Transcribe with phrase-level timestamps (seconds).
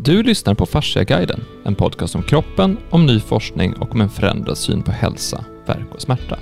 [0.00, 4.58] Du lyssnar på Fasciaguiden, en podcast om kroppen, om ny forskning och om en förändrad
[4.58, 6.38] syn på hälsa, värk och smärta.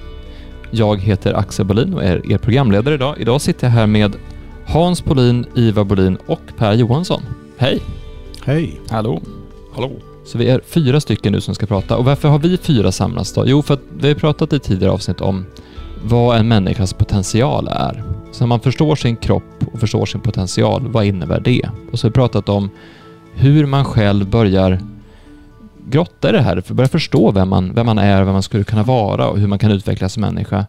[0.71, 3.15] Jag heter Axel Bolin och är er programledare idag.
[3.19, 4.17] Idag sitter jag här med
[4.67, 7.23] Hans Bolin, Ivar Bolin och Per Johansson.
[7.57, 7.81] Hej!
[8.45, 8.81] Hej!
[8.91, 9.23] Hallå!
[9.75, 9.93] Hallå!
[10.25, 11.97] Så vi är fyra stycken nu som ska prata.
[11.97, 13.45] Och varför har vi fyra samlats då?
[13.47, 15.47] Jo, för att vi har pratat i tidigare avsnitt om
[16.05, 18.05] vad en människas potential är.
[18.33, 21.71] Så när man förstår sin kropp och förstår sin potential, vad innebär det?
[21.93, 22.71] Och så har vi pratat om
[23.37, 24.81] hur man själv börjar
[25.89, 28.65] grotta i det här, för börja förstå vem man, vem man är, vem man skulle
[28.65, 30.67] kunna vara och hur man kan utvecklas som människa.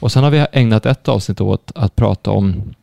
[0.00, 2.74] Och sen har vi ägnat ett avsnitt åt att prata om,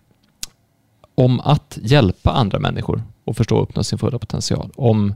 [1.16, 4.72] om att hjälpa andra människor och förstå och uppnå sin fulla potential.
[4.76, 5.16] Om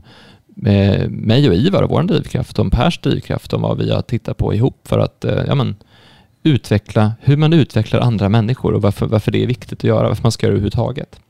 [0.66, 4.36] eh, mig och Ivar och vår drivkraft, om Pers drivkraft, om vad vi har tittat
[4.36, 5.76] på ihop för att eh, ja, men,
[6.42, 10.22] utveckla, hur man utvecklar andra människor och varför, varför det är viktigt att göra, varför
[10.22, 11.20] man ska göra det överhuvudtaget.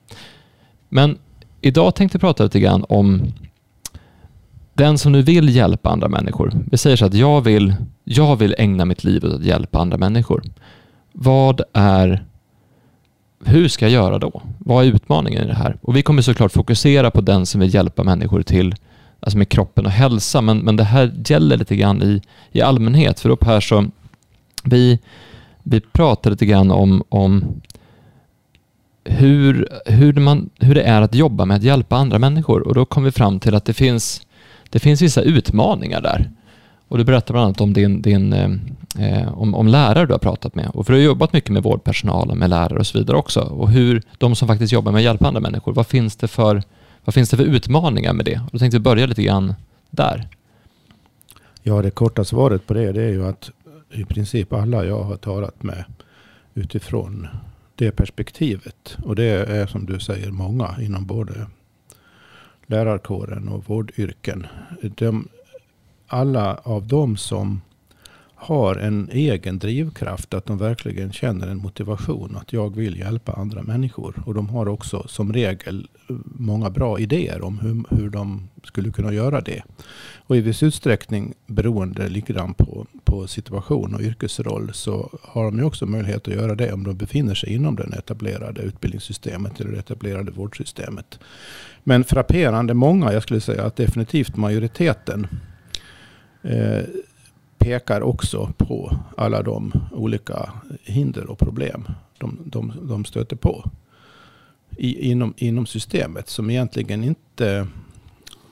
[0.88, 1.18] Men
[1.60, 3.32] idag tänkte jag prata lite grann om
[4.74, 6.52] den som nu vill hjälpa andra människor.
[6.70, 9.98] Vi säger så att jag vill, jag vill ägna mitt liv åt att hjälpa andra
[9.98, 10.42] människor.
[11.12, 12.24] Vad är
[13.44, 14.42] hur ska jag göra då?
[14.58, 15.78] Vad är utmaningen i det här?
[15.82, 18.74] Och vi kommer såklart fokusera på den som vill hjälpa människor till,
[19.20, 23.20] alltså med kroppen och hälsa, men, men det här gäller lite grann i, i allmänhet.
[23.20, 23.84] För då här så,
[24.64, 24.98] vi,
[25.62, 27.60] vi pratar lite grann om, om
[29.08, 32.84] hur, hur, man, hur det är att jobba med att hjälpa andra människor och då
[32.84, 34.26] kom vi fram till att det finns,
[34.70, 36.30] det finns vissa utmaningar där.
[36.88, 38.50] Och du berättar bland annat om din, din eh,
[38.98, 40.70] eh om, om lärare du har pratat med.
[40.74, 43.40] Och för du har jobbat mycket med vårdpersonal, med lärare och så vidare också.
[43.40, 46.62] Och hur de som faktiskt jobbar med att hjälpa andra människor, vad finns det för,
[47.04, 48.40] vad finns det för utmaningar med det?
[48.44, 49.54] Och då tänkte vi börja lite grann
[49.90, 50.28] där.
[51.62, 53.50] Ja, det korta svaret på det, det är ju att
[53.94, 55.84] i princip alla jag har talat med
[56.54, 57.28] utifrån
[57.76, 58.96] det perspektivet.
[59.02, 61.46] Och det är som du säger många inom både
[62.66, 64.46] lärarkåren och vårdyrken.
[64.82, 65.28] De,
[66.06, 67.60] alla av dem som
[68.38, 73.62] har en egen drivkraft, att de verkligen känner en motivation att jag vill hjälpa andra
[73.62, 74.22] människor.
[74.26, 75.88] Och de har också som regel
[76.24, 79.62] många bra idéer om hur, hur de skulle kunna göra det.
[80.16, 85.58] Och i viss utsträckning beroende lite grann på, på situation och yrkesroll så har de
[85.58, 89.70] ju också möjlighet att göra det om de befinner sig inom det etablerade utbildningssystemet eller
[89.70, 91.18] det etablerade vårdsystemet.
[91.84, 95.26] Men frapperande många, jag skulle säga att definitivt majoriteten
[96.42, 96.82] eh,
[97.58, 100.52] pekar också på alla de olika
[100.82, 101.88] hinder och problem
[102.18, 103.70] de, de, de stöter på
[104.76, 107.66] i, inom, inom systemet som egentligen inte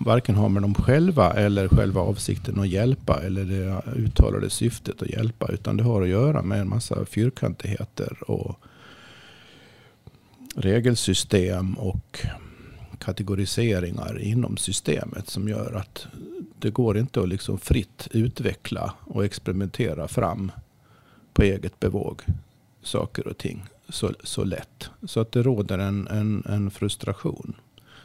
[0.04, 5.10] varken har med dem själva eller själva avsikten att hjälpa eller det uttalade syftet att
[5.10, 5.48] hjälpa.
[5.52, 8.56] Utan det har att göra med en massa fyrkantigheter och
[10.56, 12.26] regelsystem och
[12.98, 16.06] kategoriseringar inom systemet som gör att
[16.58, 20.52] det går inte att liksom fritt utveckla och experimentera fram
[21.32, 22.22] på eget bevåg
[22.82, 24.90] saker och ting så, så lätt.
[25.06, 27.54] Så att det råder en, en, en frustration.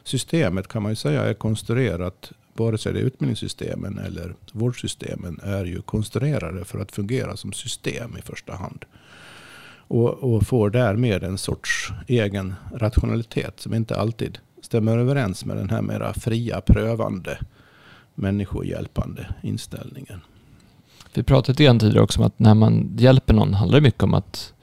[0.10, 5.66] Systemet kan man ju säga är konstruerat, vare sig det är utbildningssystemen eller vårdsystemen, är
[5.66, 8.86] ju konstruerade för att fungera som system i första hand.
[9.88, 15.70] Och, och får därmed en sorts egen rationalitet som inte alltid stämmer överens med den
[15.70, 17.40] här mera fria, prövande,
[18.16, 20.22] människohjälpande inställningen.
[21.14, 24.14] Vi pratade igen tidigare också om att när man hjälper någon handlar det mycket om
[24.14, 24.54] att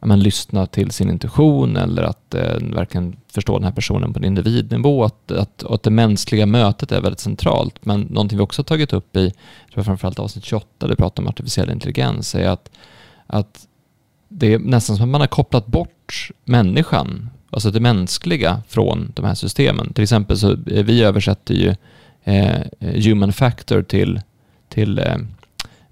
[0.00, 4.24] men, lyssna till sin intuition eller att eh, verkligen förstå den här personen på en
[4.24, 5.04] individnivå.
[5.04, 7.84] Att, att, att det mänskliga mötet är väldigt centralt.
[7.84, 9.32] Men någonting vi också har tagit upp i,
[9.74, 12.70] tror framförallt avsnitt 28, där vi pratar om artificiell intelligens, är att,
[13.26, 13.66] att
[14.28, 19.24] det är nästan som att man har kopplat bort människan, alltså det mänskliga, från de
[19.24, 19.92] här systemen.
[19.92, 21.74] Till exempel så eh, vi översätter ju
[22.24, 24.20] eh, human factor till,
[24.68, 25.16] till eh,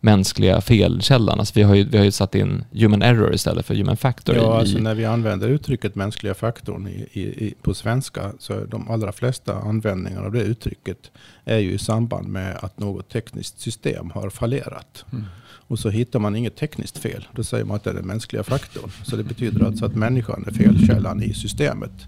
[0.07, 1.39] mänskliga felkällan.
[1.39, 4.37] Alltså vi, har ju, vi har ju satt in human error istället för human factor.
[4.37, 8.53] Ja, i, alltså när vi använder uttrycket mänskliga faktorn i, i, i, på svenska så
[8.53, 11.11] är de allra flesta användningar av det uttrycket
[11.45, 15.05] är ju i samband med att något tekniskt system har fallerat.
[15.13, 15.25] Mm.
[15.69, 17.29] Och så hittar man inget tekniskt fel.
[17.33, 18.91] Då säger man att det är den mänskliga faktorn.
[19.03, 22.07] Så det betyder alltså att människan är felkällan i systemet.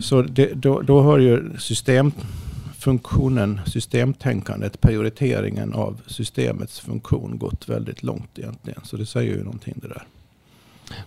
[0.00, 2.12] Så det, då, då har ju system
[2.86, 8.80] funktionen, systemtänkandet, prioriteringen av systemets funktion gått väldigt långt egentligen.
[8.84, 10.02] Så det säger ju någonting det där.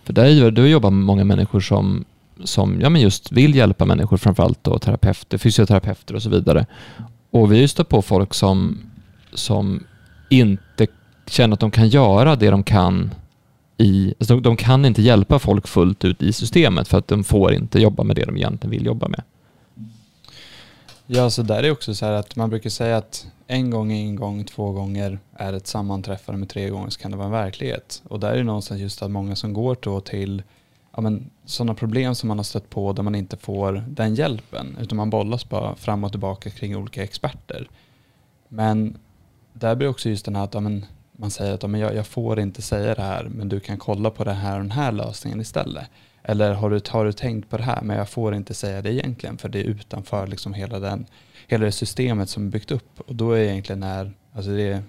[0.04, 2.04] För där, du jobbar med många människor som,
[2.44, 6.66] som ja, men just vill hjälpa människor, framförallt då terapeuter, fysioterapeuter och så vidare.
[7.30, 8.78] Och vi stött på folk som,
[9.32, 9.84] som
[10.30, 10.86] inte
[11.26, 13.10] känner att de kan göra det de kan
[13.76, 17.24] i, alltså de, de kan inte hjälpa folk fullt ut i systemet för att de
[17.24, 19.22] får inte jobba med det de egentligen vill jobba med.
[21.12, 24.00] Ja, så där är också så här att man brukar säga att en gång är
[24.00, 27.32] en gång, två gånger är ett sammanträffande, med tre gånger så kan det vara en
[27.32, 28.02] verklighet.
[28.08, 30.42] Och där är det någonstans just att många som går då till
[30.96, 34.76] ja, men, sådana problem som man har stött på där man inte får den hjälpen,
[34.80, 37.70] utan man bollas bara fram och tillbaka kring olika experter.
[38.48, 38.98] Men
[39.52, 41.94] där blir också just den här att ja, men, man säger att ja, men jag,
[41.94, 44.70] jag, får inte säga det här, men du kan kolla på det här och den
[44.70, 45.88] här lösningen istället.
[46.22, 48.92] Eller har du, har du tänkt på det här, men jag får inte säga det
[48.92, 51.06] egentligen, för det är utanför liksom hela, den,
[51.48, 53.00] hela det systemet som är byggt upp.
[53.00, 54.82] Och då är egentligen när, alltså det är,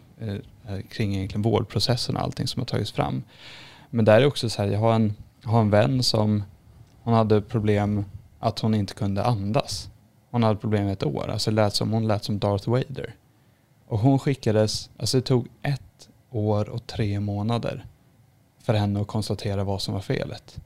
[0.68, 3.24] eh, kring egentligen vårdprocessen och allting som har tagits fram.
[3.90, 5.14] Men där är också så här, jag har en,
[5.44, 6.44] jag har en vän som
[7.04, 8.06] hon hade problem
[8.40, 9.90] att hon inte kunde andas.
[10.32, 11.30] Hon hade problem i ett år.
[11.30, 13.16] Alltså lät som, hon lät som Darth Vader.
[13.88, 17.86] Och hon skickades, alltså det tog ett år och tre månader
[18.64, 20.58] för henne att konstatera vad som var felet.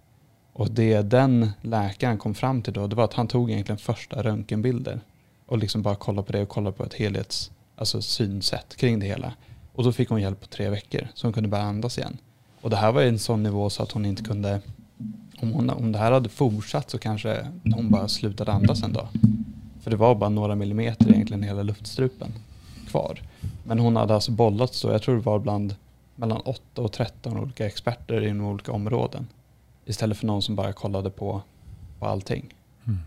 [0.57, 4.23] Och det den läkaren kom fram till då, det var att han tog egentligen första
[4.23, 4.99] röntgenbilder
[5.45, 9.05] och liksom bara kollade på det och kollade på ett helhets, alltså synsätt kring det
[9.05, 9.33] hela.
[9.73, 12.17] Och då fick hon hjälp på tre veckor så hon kunde börja andas igen.
[12.61, 14.61] Och det här var en sån nivå så att hon inte kunde,
[15.41, 19.07] om, hon, om det här hade fortsatt så kanske hon bara slutade andas en dag.
[19.81, 22.33] För det var bara några millimeter egentligen hela luftstrupen
[22.87, 23.21] kvar.
[23.63, 25.75] Men hon hade alltså bollats då, jag tror det var bland
[26.15, 29.27] mellan 8 och 13 olika experter inom olika områden.
[29.85, 31.41] Istället för någon som bara kollade på,
[31.99, 32.53] på allting.
[32.85, 32.99] Mm.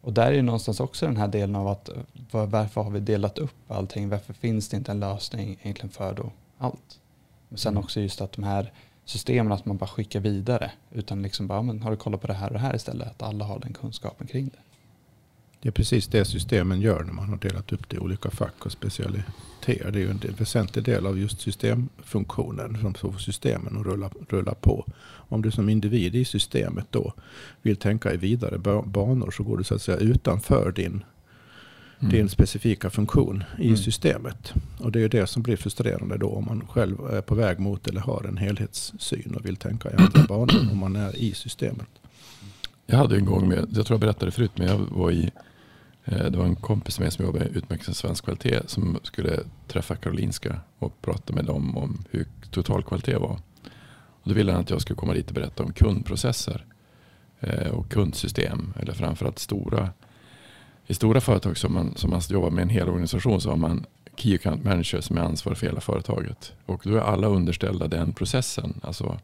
[0.00, 1.90] Och där är ju någonstans också den här delen av att
[2.30, 4.08] varför har vi delat upp allting?
[4.08, 7.00] Varför finns det inte en lösning egentligen för då allt?
[7.48, 7.84] Men sen mm.
[7.84, 8.72] också just att de här
[9.04, 10.70] systemen, att man bara skickar vidare.
[10.90, 13.08] Utan liksom bara, men har du kollat på det här och det här istället?
[13.08, 14.58] Att alla har den kunskapen kring det.
[15.64, 18.66] Det är precis det systemen gör när man har delat upp det i olika fack
[18.66, 19.90] och specialiteter.
[19.92, 24.54] Det är ju en väsentlig del av just systemfunktionen som får systemen att rulla, rulla
[24.54, 24.86] på.
[25.04, 27.12] Om du som individ i systemet då
[27.62, 31.04] vill tänka i vidare banor så går du så att säga utanför din,
[31.98, 32.12] mm.
[32.12, 33.76] din specifika funktion i mm.
[33.76, 34.54] systemet.
[34.78, 37.88] Och det är det som blir frustrerande då om man själv är på väg mot
[37.88, 41.88] eller har en helhetssyn och vill tänka i andra banor om man är i systemet.
[42.86, 45.30] Jag hade en gång med, jag tror jag berättade förut, men jag var i
[46.04, 49.96] Eh, det var en kompis med som jobbade med utmärkelsen svensk kvalitet som skulle träffa
[49.96, 53.38] Karolinska och prata med dem om hur totalkvalitet var.
[54.24, 56.64] Och då ville han att jag skulle komma dit och berätta om kundprocesser
[57.40, 58.72] eh, och kundsystem.
[58.80, 59.90] Eller framförallt stora.
[60.86, 63.86] I stora företag som man, som man jobbar med en hel organisation så har man
[64.16, 66.52] Key Account Manager som är ansvarig för hela företaget.
[66.66, 68.80] Och då är alla underställda den processen.
[68.82, 69.18] Alltså,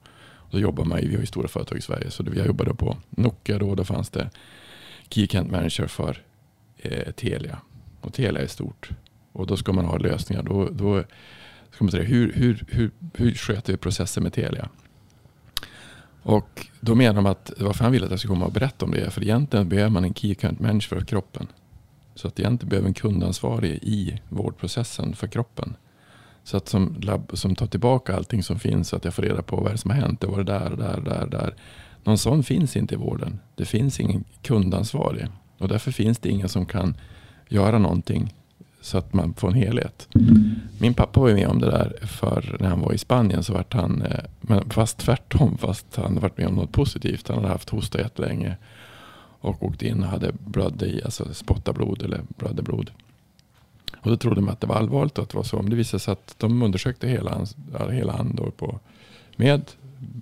[0.50, 2.96] då jobbar man ju, vi har ju stora företag i Sverige, så jag jobbade på
[3.10, 4.30] Nokia då, då fanns det
[5.08, 6.22] Key Account Manager för
[6.82, 7.58] eh, Telia.
[8.00, 8.90] Och Telia är stort.
[9.32, 10.42] Och då ska man ha lösningar.
[10.42, 11.04] Då, då
[11.70, 14.68] ska man säga, hur, hur, hur, hur sköter vi processen med Telia?
[16.22, 18.90] Och då menar de att varför han vill att jag ska komma och berätta om
[18.90, 19.10] det.
[19.10, 21.46] För egentligen behöver man en key account manager för kroppen.
[22.14, 25.76] Så att egentligen behöver en kundansvarig i vårdprocessen för kroppen.
[26.44, 29.42] Så att som, labb, som tar tillbaka allting som finns så att jag får reda
[29.42, 30.20] på vad det som har hänt.
[30.20, 31.54] Det var det där, där, där, där.
[32.04, 33.40] Någon sån finns inte i vården.
[33.54, 35.26] Det finns ingen kundansvarig.
[35.60, 36.94] Och därför finns det ingen som kan
[37.48, 38.34] göra någonting
[38.80, 40.08] så att man får en helhet.
[40.78, 43.52] Min pappa var ju med om det där för när han var i Spanien så
[43.52, 47.28] vart han, eh, fast tvärtom, fast han varit med om något positivt.
[47.28, 48.56] Han hade haft hosta jättelänge
[49.40, 52.90] och åkte in och hade blödde i, alltså spotta blod eller blödde blod.
[53.96, 55.56] Och då trodde man att det var allvarligt och att det var så.
[55.56, 57.56] Men det visade sig att de undersökte hela hans,
[57.90, 58.80] hela hand då på,
[59.36, 59.62] med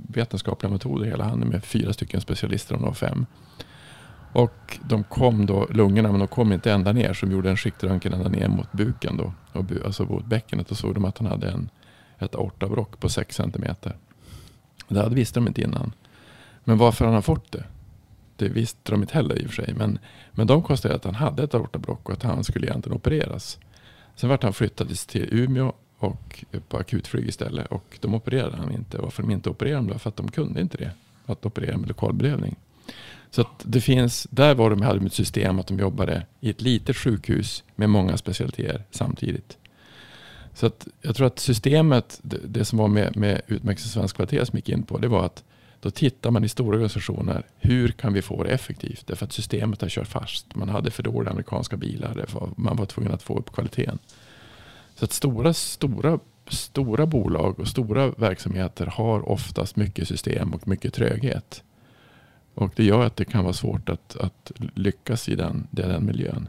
[0.09, 3.27] vetenskapliga metoder, hela handen med fyra stycken specialister, om de var fem.
[4.39, 7.13] Och de kom då, lungorna, men de kom inte ända ner.
[7.13, 9.33] Så de gjorde en skiktröntgen ända ner mot buken då.
[9.53, 10.71] Och, alltså mot bäckenet.
[10.71, 11.71] Och såg de att han hade en,
[12.19, 13.65] ett aortabrock på 6 cm.
[14.89, 15.93] Det hade visste de inte innan.
[16.65, 17.65] Men varför han har fått det,
[18.37, 19.75] det visste de inte heller i och för sig.
[19.75, 19.99] Men,
[20.33, 23.59] men de konstaterade att han hade ett aortabrock och att han skulle egentligen opereras.
[24.15, 27.67] Sen vart han flyttad till Umeå och på akutflyg istället.
[27.67, 28.99] Och de opererade han inte.
[28.99, 29.99] Varför de inte opererade honom?
[29.99, 30.91] För att de kunde inte det.
[31.27, 32.57] Att operera med lokalbedövning.
[33.31, 36.61] Så att det finns, där var de hade ett system att de jobbade i ett
[36.61, 39.59] litet sjukhus med många specialiteter samtidigt.
[40.55, 44.47] Så att jag tror att systemet, det, det som var med, med utmärkelsen svensk kvalitet
[44.47, 45.45] som gick in på, det var att
[45.81, 49.07] då tittar man i stora organisationer, hur kan vi få det effektivt?
[49.07, 50.55] Därför att systemet har kört fast.
[50.55, 52.27] Man hade för dåliga amerikanska bilar,
[52.57, 53.99] man var tvungen att få upp kvaliteten.
[54.95, 56.19] Så att stora, stora,
[56.49, 61.63] stora bolag och stora verksamheter har oftast mycket system och mycket tröghet.
[62.59, 66.49] Och det gör att det kan vara svårt att, att lyckas i den, den miljön.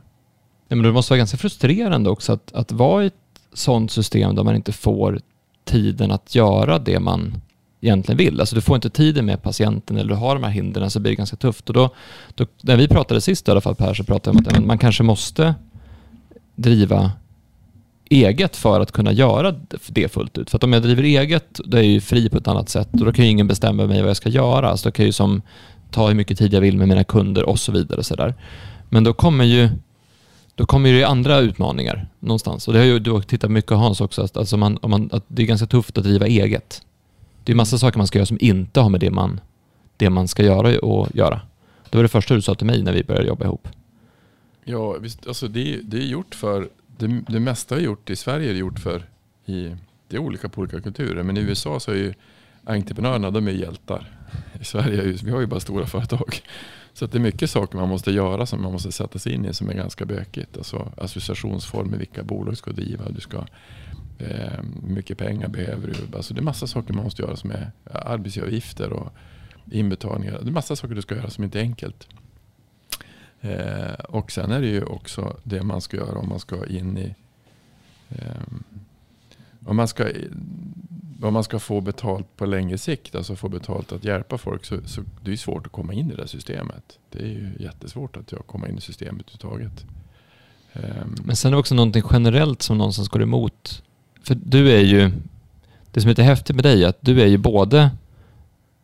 [0.68, 3.14] Ja, men det måste vara ganska frustrerande också att, att vara i ett
[3.54, 5.20] sådant system där man inte får
[5.66, 7.42] tiden att göra det man
[7.82, 8.40] egentligen vill.
[8.40, 11.12] Alltså du får inte tiden med patienten eller du har de här hindren så blir
[11.12, 11.70] det ganska tufft.
[11.70, 11.90] Och då,
[12.36, 14.78] då, när vi pratade sist i alla fall Per, så pratade vi om att man
[14.78, 15.56] kanske måste
[16.56, 17.12] driva
[18.10, 19.56] eget för att kunna göra
[19.88, 20.50] det fullt ut.
[20.50, 22.90] För att om jag driver eget, då är jag ju fri på ett annat sätt
[22.92, 24.78] och då kan ju ingen bestämma mig vad jag ska göra.
[24.78, 25.42] Så då kan jag ju som
[25.92, 28.04] ta hur mycket tid jag vill med mina kunder och så vidare.
[28.04, 28.34] Så där.
[28.90, 29.70] Men då kommer ju
[30.60, 32.68] då kommer ju andra utmaningar någonstans.
[32.68, 35.24] Och det har ju du tittat mycket Hans också, att, alltså man, om man, att
[35.28, 36.82] det är ganska tufft att driva eget.
[37.44, 39.40] Det är massa saker man ska göra som inte har med det man,
[39.98, 41.42] det man ska göra och göra.
[41.90, 43.68] Det var det första du sa till mig när vi började jobba ihop.
[44.64, 48.52] Ja, visst, alltså det, det är gjort för, det, det mesta är gjort i Sverige
[48.52, 49.04] är gjort för,
[49.46, 49.76] i,
[50.08, 51.24] det är olika på olika kulturer.
[51.24, 52.14] Men i USA så är ju
[52.64, 54.19] entreprenörerna, de är hjältar.
[54.60, 56.42] I Sverige, vi har ju bara stora företag.
[56.94, 59.54] Så det är mycket saker man måste göra som man måste sätta sig in i
[59.54, 60.58] som är ganska bökigt.
[60.58, 63.46] Alltså associationsformer, vilka bolag ska driva, du ska,
[64.18, 66.18] eh, mycket pengar behöver du.
[66.18, 69.14] Alltså det är massa saker man måste göra som är arbetsgivaravgifter och
[69.72, 70.40] inbetalningar.
[70.42, 72.08] Det är massa saker du ska göra som inte är enkelt.
[73.42, 76.98] Eh, och sen är det ju också det man ska göra om man ska in
[76.98, 77.16] i
[78.10, 78.42] eh,
[79.66, 80.10] om man ska
[81.22, 84.78] om man ska få betalt på längre sikt, alltså få betalt att hjälpa folk, så,
[84.86, 87.00] så det är svårt att komma in i det systemet.
[87.10, 89.86] Det är ju jättesvårt att jag komma in i systemet överhuvudtaget.
[90.74, 91.16] Um.
[91.24, 93.84] Men sen är det också någonting generellt som någonstans går emot.
[94.24, 95.12] För du är ju,
[95.92, 97.92] det som är lite häftigt med dig är att du är ju både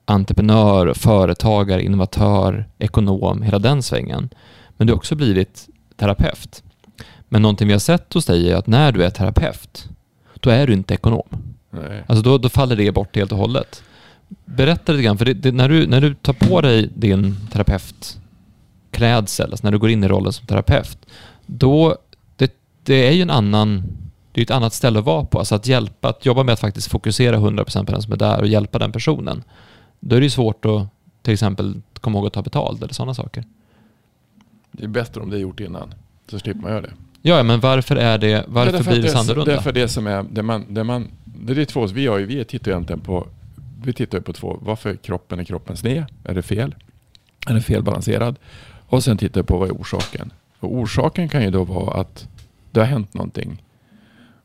[0.05, 4.29] entreprenör, företagare, innovatör, ekonom, hela den svängen.
[4.77, 6.63] Men du har också blivit terapeut.
[7.29, 9.89] Men någonting vi har sett hos dig är att när du är terapeut,
[10.39, 11.54] då är du inte ekonom.
[11.75, 12.03] Nej.
[12.07, 13.83] Alltså då, då faller det bort helt och hållet.
[14.45, 19.51] Berätta lite grann, för det, det, när, du, när du tar på dig din terapeutklädsel,
[19.51, 20.97] alltså när du går in i rollen som terapeut,
[21.45, 21.97] då,
[22.35, 22.53] det,
[22.83, 23.83] det är ju en annan,
[24.31, 25.39] det är ett annat ställe att vara på.
[25.39, 28.39] Alltså att hjälpa, att jobba med att faktiskt fokusera 100% på den som är där
[28.39, 29.43] och hjälpa den personen.
[29.99, 30.87] Då är det ju svårt att
[31.21, 33.43] till exempel komma ihåg att ta betalt eller sådana saker.
[34.71, 35.93] Det är bättre om det är gjort innan,
[36.29, 36.93] så slipper man göra det.
[37.21, 39.51] Ja, men varför är det, varför blir det så annorlunda?
[39.51, 41.07] Därför det som är, det man, det man
[41.53, 43.27] det är två, vi, har ju, vi tittar egentligen på,
[43.83, 46.05] vi tittar på två, varför kroppen är kroppen sned?
[46.23, 46.75] Är det fel?
[47.47, 48.39] Är den felbalanserad?
[48.87, 50.33] Och sen tittar vi på vad är orsaken?
[50.59, 52.27] Och orsaken kan ju då vara att
[52.71, 53.63] det har hänt någonting.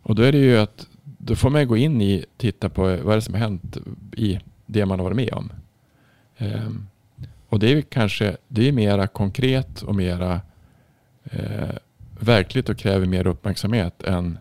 [0.02, 3.10] Och då är det ju att då får man gå in i, titta på vad
[3.10, 3.76] är det som har hänt
[4.16, 5.52] i det man har varit med om.
[6.38, 6.86] Um,
[7.48, 10.40] och det är kanske, det är mera konkret och mera
[11.24, 11.74] eh,
[12.20, 14.38] verkligt och kräver mer uppmärksamhet än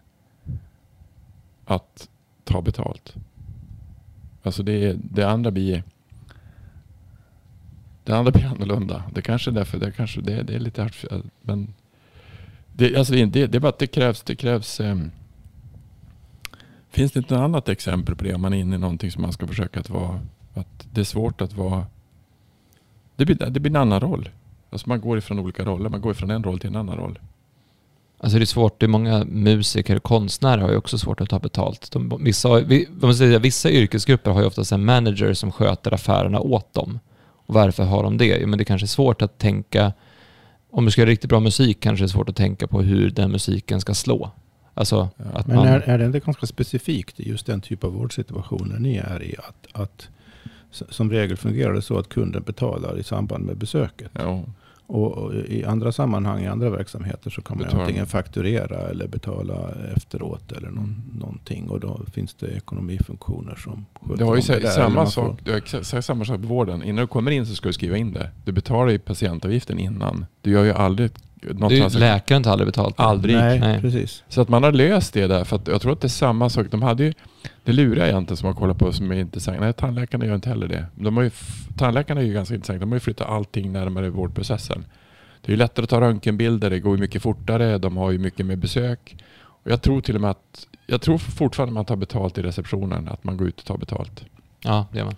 [1.65, 2.09] att
[2.49, 3.15] ta betalt.
[4.43, 5.83] Alltså det, det andra blir
[8.03, 9.03] det andra blir annorlunda.
[9.13, 10.89] Det kanske är därför, det kanske det, det är lite
[11.41, 11.73] men
[12.73, 15.11] det, alltså det, det, det är bara att det krävs, det krävs um,
[16.89, 19.21] Finns det inte något annat exempel på det om man är inne i någonting som
[19.21, 20.19] man ska försöka att vara,
[20.53, 21.85] att det är svårt att vara,
[23.15, 24.29] det blir, det blir en annan roll.
[24.69, 27.19] Alltså man går ifrån olika roller, man går ifrån en roll till en annan roll.
[28.21, 31.29] Alltså det är svårt, det är många musiker och konstnärer har ju också svårt att
[31.29, 31.91] ta betalt.
[31.91, 36.73] De, vissa, vi, säga, vissa yrkesgrupper har ju oftast en manager som sköter affärerna åt
[36.73, 36.99] dem.
[37.45, 38.37] Och varför har de det?
[38.41, 39.93] Jo, men det kanske är svårt att tänka,
[40.71, 43.09] om du ska göra riktigt bra musik kanske det är svårt att tänka på hur
[43.09, 44.31] den musiken ska slå.
[44.73, 47.83] Alltså, ja, att men man, är, är det inte ganska specifikt i just den typ
[47.83, 49.35] av vårdsituationer ni är i?
[49.37, 50.09] Att, att
[50.71, 54.11] som regel fungerar det så att kunden betalar i samband med besöket.
[54.13, 54.43] Ja.
[54.89, 57.83] Och i andra sammanhang, i andra verksamheter så kan man betala.
[57.83, 61.69] antingen fakturera eller betala efteråt eller någon, någonting.
[61.69, 66.25] Och då finns det ekonomifunktioner som sköter det har ju det samma sak, är samma
[66.25, 66.83] sak på vården.
[66.83, 68.29] Innan du kommer in så ska du skriva in det.
[68.45, 70.25] Du betalar ju patientavgiften innan.
[70.41, 72.99] Du gör ju aldrig något du, läkaren tar aldrig betalt.
[72.99, 73.35] Aldrig.
[73.35, 74.23] Nej, Nej, precis.
[74.29, 75.43] Så att man har löst det där.
[75.43, 76.67] För att jag tror att det är samma sak.
[76.71, 77.13] De hade ju,
[77.63, 79.59] det luriga egentligen som man kollar på som är intressant.
[79.59, 80.85] Nej, tandläkarna gör inte heller det.
[80.95, 81.31] De har ju,
[81.77, 82.79] tandläkarna är ju ganska intressanta.
[82.79, 84.85] De har ju flyttat allting närmare vårdprocessen.
[85.41, 86.69] Det är ju lättare att ta röntgenbilder.
[86.69, 87.77] Det går ju mycket fortare.
[87.77, 89.15] De har ju mycket mer besök.
[89.41, 93.07] Och jag tror till och med att, jag tror fortfarande man tar betalt i receptionen.
[93.07, 94.25] Att man går ut och tar betalt.
[94.61, 95.15] Ja, det gör man.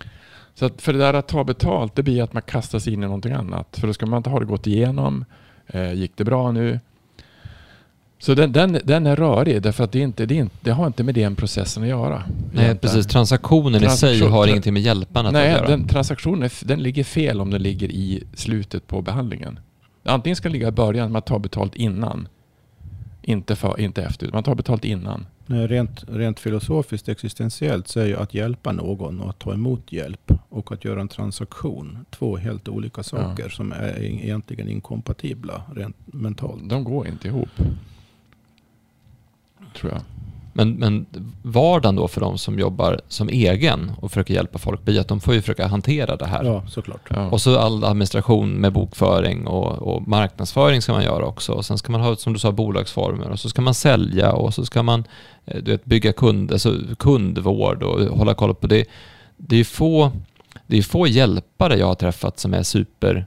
[0.54, 3.02] Så att för det där att ta betalt, det blir att man kastar sig in
[3.02, 3.76] i någonting annat.
[3.76, 5.24] För då ska man inte ha det gått igenom.
[5.66, 6.80] Eh, gick det bra nu?
[8.18, 11.04] Så den, den, den är rörig därför att det, inte, det, inte, det har inte
[11.04, 12.18] med den processen att göra.
[12.18, 12.78] Nej, egentligen.
[12.78, 13.06] precis.
[13.06, 15.60] Transaktionen Transaktion, i sig har ingenting med hjälparna att göra.
[15.60, 19.58] Nej, den transaktionen den ligger fel om den ligger i slutet på behandlingen.
[20.04, 22.28] Antingen ska den ligga i början, man tar betalt innan.
[23.22, 25.26] Inte, för, inte efter, man tar betalt innan.
[25.46, 30.32] Rent, rent filosofiskt existentiellt så är ju att hjälpa någon och att ta emot hjälp
[30.52, 33.50] och att göra en transaktion två helt olika saker ja.
[33.50, 36.68] som är egentligen inkompatibla rent mentalt.
[36.68, 37.48] De går inte ihop.
[39.74, 40.00] Tror jag.
[40.52, 41.06] Men, men
[41.42, 45.20] vardagen då för de som jobbar som egen och försöker hjälpa folk blir att de
[45.20, 46.44] får ju försöka hantera det här.
[46.44, 47.00] Ja, såklart.
[47.08, 47.30] Ja.
[47.30, 51.52] Och så all administration med bokföring och, och marknadsföring ska man göra också.
[51.52, 54.54] Och sen ska man ha, som du sa, bolagsformer och så ska man sälja och
[54.54, 55.04] så ska man
[55.44, 58.84] eh, du vet, bygga kund, alltså kundvård och hålla koll på det.
[59.36, 60.12] Det är få,
[60.72, 63.26] det är få hjälpare jag har träffat som är super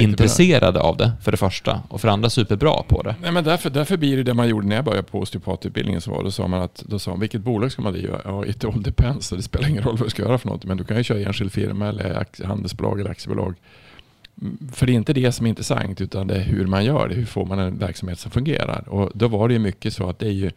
[0.00, 1.82] intresserade av det, för det första.
[1.88, 3.14] Och för det andra superbra på det.
[3.22, 6.00] Nej, men därför, därför blir det det man gjorde när jag började på osteopatutbildningen.
[6.00, 8.20] Så var, då sa man att, då sa man, vilket bolag ska man driva?
[8.24, 9.30] Ja, it all depends.
[9.30, 10.64] Det spelar ingen roll vad du ska göra för något.
[10.64, 13.54] Men du kan ju köra enskild firma eller handelsbolag eller aktiebolag.
[14.40, 17.08] Mm, För det är inte det som är intressant utan det är hur man gör
[17.08, 17.14] det.
[17.14, 18.88] Hur får man en verksamhet som fungerar?
[18.88, 20.50] Och då var det mycket så att det är ju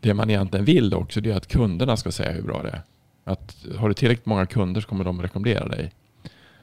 [0.00, 1.20] det man egentligen vill också.
[1.20, 2.80] Det är att kunderna ska säga hur bra det är.
[3.24, 5.92] Att har du tillräckligt många kunder så kommer de rekommendera dig.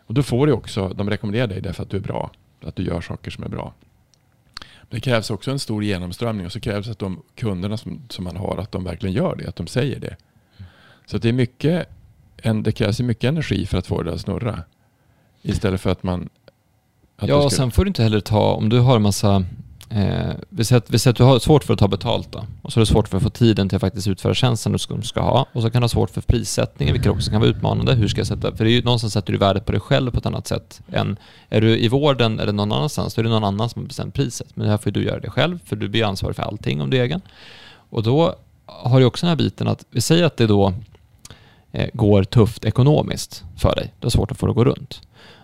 [0.06, 2.32] Och då får du också, de rekommenderar dig därför att du är bra.
[2.64, 3.74] Att du gör saker som är bra.
[4.90, 8.38] Det krävs också en stor genomströmning och så krävs att de kunderna som, som man
[8.38, 10.16] har, att de verkligen gör det, att de säger det.
[11.06, 11.90] Så det är mycket,
[12.38, 14.64] en, det krävs mycket energi för att få det att snurra.
[15.42, 16.30] Istället för att man...
[17.18, 19.46] Att ja, och sen får du inte heller ta, om du har en massa,
[19.96, 22.46] eh, vi, säger att, vi säger att du har svårt för att ta betalt då,
[22.62, 24.78] och så är det svårt för att få tiden till att faktiskt utföra tjänsten du
[24.78, 27.50] ska, ska ha, och så kan du ha svårt för prissättningen, vilket också kan vara
[27.50, 27.94] utmanande.
[27.94, 30.12] Hur ska jag sätta, för det är ju någonstans sätter du värdet på dig själv
[30.12, 31.18] på ett annat sätt än,
[31.50, 34.14] är du i vården eller någon annanstans, då är det någon annan som har bestämt
[34.14, 34.48] priset.
[34.54, 36.98] Men här får du göra det själv, för du blir ansvarig för allting om du
[36.98, 37.22] är egen.
[37.90, 40.74] Och då har du också den här biten att, vi säger att det då
[41.72, 45.02] eh, går tufft ekonomiskt för dig, du har svårt att få det att gå runt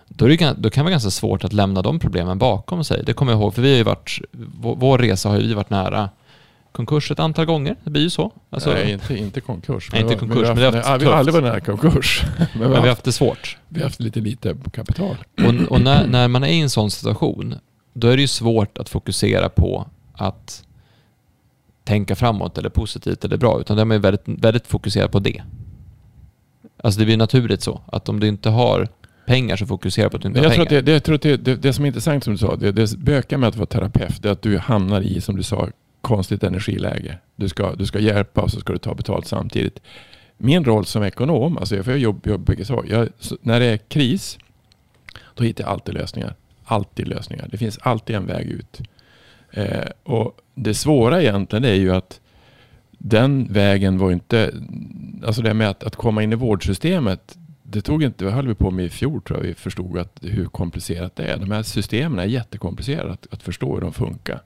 [0.08, 3.02] då, är det, då kan det vara ganska svårt att lämna de problemen bakom sig.
[3.06, 5.70] Det kommer jag ihåg, för vi har ju varit, vår, vår resa har ju varit
[5.70, 6.08] nära
[6.72, 7.76] konkurs ett antal gånger.
[7.84, 8.32] Det blir ju så.
[8.50, 9.88] Alltså, Nej, inte, inte konkurs.
[9.92, 12.22] Nej, inte konkurs, men vi har, haft, haft vi har aldrig varit nära konkurs.
[12.38, 13.58] men vi men har, vi har haft det svårt.
[13.68, 15.16] vi har haft lite lite kapital.
[15.38, 17.54] Och, och när, när man är i en sån situation,
[17.92, 20.64] då är det ju svårt att fokusera på att
[21.84, 25.18] tänka framåt eller positivt eller bra, utan då är man ju väldigt, väldigt fokuserad på
[25.18, 25.42] det.
[26.82, 28.88] Alltså det blir naturligt så, att om du inte har
[29.28, 30.82] pengar så fokuserar på att du inte Jag har tror att, pengar.
[30.82, 32.72] det, det, jag tror att det, det, det som är intressant som du sa, det,
[32.72, 35.68] det bökar med att vara terapeut, det är att du hamnar i, som du sa,
[36.00, 37.18] konstigt energiläge.
[37.36, 39.80] Du ska, du ska hjälpa och så ska du ta betalt samtidigt.
[40.38, 42.84] Min roll som ekonom, alltså jag jobbar jobb, bägge så,
[43.42, 44.38] när det är kris,
[45.34, 46.34] då hittar jag alltid lösningar.
[46.64, 47.48] Alltid lösningar.
[47.50, 48.80] Det finns alltid en väg ut.
[49.50, 52.20] Eh, och det svåra egentligen är ju att
[52.98, 54.52] den vägen var inte,
[55.26, 57.38] alltså det med att, att komma in i vårdsystemet,
[57.70, 60.18] det tog inte, vad höll vi på med i fjol tror jag, vi förstod att
[60.22, 61.36] hur komplicerat det är.
[61.38, 64.42] De här systemen är jättekomplicerade att, att förstå hur de funkar.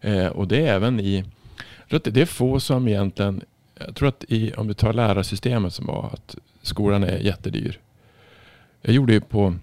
[0.00, 1.24] Eh, och det är även i,
[1.88, 3.42] det- är få som egentligen,
[3.86, 7.80] jag tror att i, om du tar lärarsystemet som var att skolan är jättedyr.
[8.82, 9.54] Jag gjorde ju på,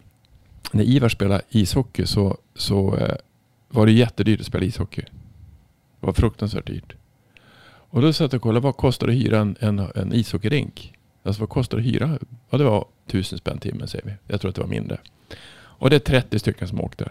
[0.72, 3.16] när Ivar spelade ishockey så, så eh,
[3.70, 5.02] var det jättedyrt att spela ishockey.
[6.00, 6.94] Det var fruktansvärt dyrt.
[7.66, 10.93] Och då satt jag och kollade, vad kostar det att hyra en, en, en ishockeyrink?
[11.24, 12.20] Alltså vad kostar det att hyra?
[12.50, 14.14] Ja, det var tusen spänn timmen säger vi.
[14.28, 14.98] Jag tror att det var mindre.
[15.56, 17.10] Och det är 30 stycken som åkte.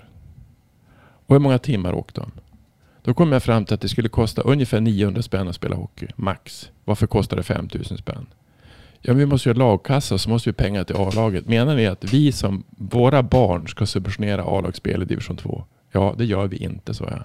[1.26, 2.30] Och hur många timmar åkte de?
[3.02, 6.06] Då kom jag fram till att det skulle kosta ungefär 900 spänn att spela hockey,
[6.16, 6.70] max.
[6.84, 8.26] Varför kostar det 5000 spänn?
[9.00, 11.46] Ja, men vi måste ju ha lagkassa så måste vi ha pengar till A-laget.
[11.46, 15.64] Menar ni att vi som, våra barn ska subventionera A-lagsspel i division 2?
[15.92, 17.22] Ja, det gör vi inte, så jag.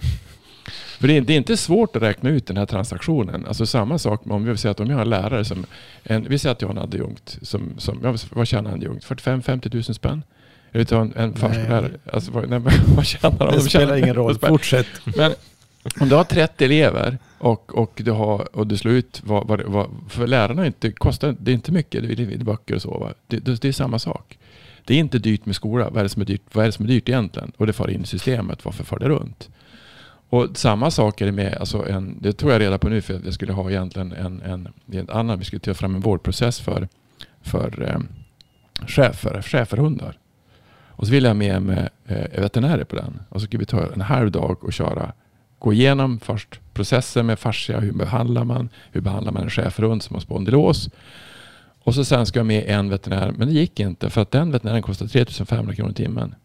[0.99, 3.45] För det är, det är inte svårt att räkna ut den här transaktionen.
[3.47, 5.65] Alltså samma sak om vi säger att om jag har en lärare som,
[6.03, 9.05] en, vi säger att jag har en adjunkt som, som ja, vad tjänar en adjunkt?
[9.05, 10.23] 45-50 000 spänn?
[10.71, 11.91] Eller ta en, en förskollärare?
[12.13, 12.59] Alltså, vad, nej,
[12.95, 13.45] vad tjänar de?
[13.47, 14.31] Det De spelar tjänar- ingen roll.
[14.33, 14.87] de spelar- Fortsätt.
[15.17, 15.31] men
[15.99, 19.61] om du har 30 elever och, och, du, har, och du slår ut vad, vad,
[19.61, 23.11] vad för lärarna är inte, kostar det är inte mycket, det är, böcker och så.
[23.27, 24.37] Det, det, det är samma sak.
[24.85, 25.89] Det är inte dyrt med skola.
[25.89, 27.51] Vad är det som är dyrt, vad är det som är dyrt egentligen?
[27.57, 28.65] Och det far in i systemet.
[28.65, 29.49] Varför far det runt?
[30.29, 33.13] Och samma sak är det med, alltså en, det tror jag reda på nu för
[33.13, 36.59] att jag skulle ha egentligen en, en, en annan, vi skulle ta fram en vårdprocess
[36.59, 36.87] för,
[37.41, 37.99] för eh,
[38.87, 40.17] chefer, schäferhundar.
[40.87, 43.19] Och så ville jag ha med mig eh, veterinärer på den.
[43.29, 45.13] Och så skulle vi ta en halv dag och köra
[45.59, 47.79] gå igenom först processen med fascia.
[47.79, 48.69] Hur behandlar man?
[48.91, 50.89] Hur behandlar man en schäferhund som har spondylos?
[51.83, 53.33] Och så sen ska jag med en veterinär.
[53.37, 56.35] Men det gick inte för att den veterinären kostade 3500 kronor i timmen.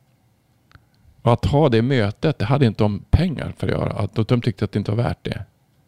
[1.22, 3.92] Och att ha det mötet, det hade inte de pengar för att göra.
[3.92, 5.44] Att de tyckte att det inte var värt det.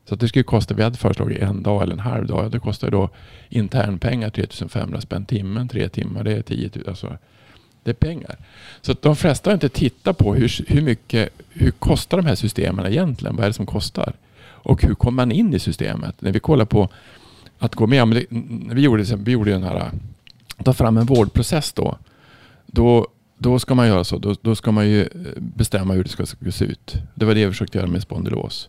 [0.08, 2.50] Så att det skulle kosta, vi hade föreslagit en dag eller en halv dag.
[2.50, 3.08] Det kostar då
[3.48, 6.88] internpengar 3500 spänn timmen, tre timmar, det är 10 000.
[6.88, 7.18] Alltså,
[7.82, 8.36] det är pengar.
[8.80, 12.34] Så att de flesta har inte tittat på hur, hur mycket, hur kostar de här
[12.34, 13.36] systemen egentligen?
[13.36, 14.12] Vad är det som kostar?
[14.42, 16.20] Och hur kommer man in i systemet?
[16.20, 16.88] När vi kollar på
[17.58, 18.26] att gå med,
[18.72, 19.92] vi gjorde, vi gjorde den här, äh,
[20.64, 21.98] ta fram en vårdprocess då.
[22.66, 24.18] Då, då ska man göra så.
[24.18, 26.96] Då, då ska man ju eh, bestämma hur det ska, ska se ut.
[27.14, 28.68] Det var det vi försökte göra med spondylos.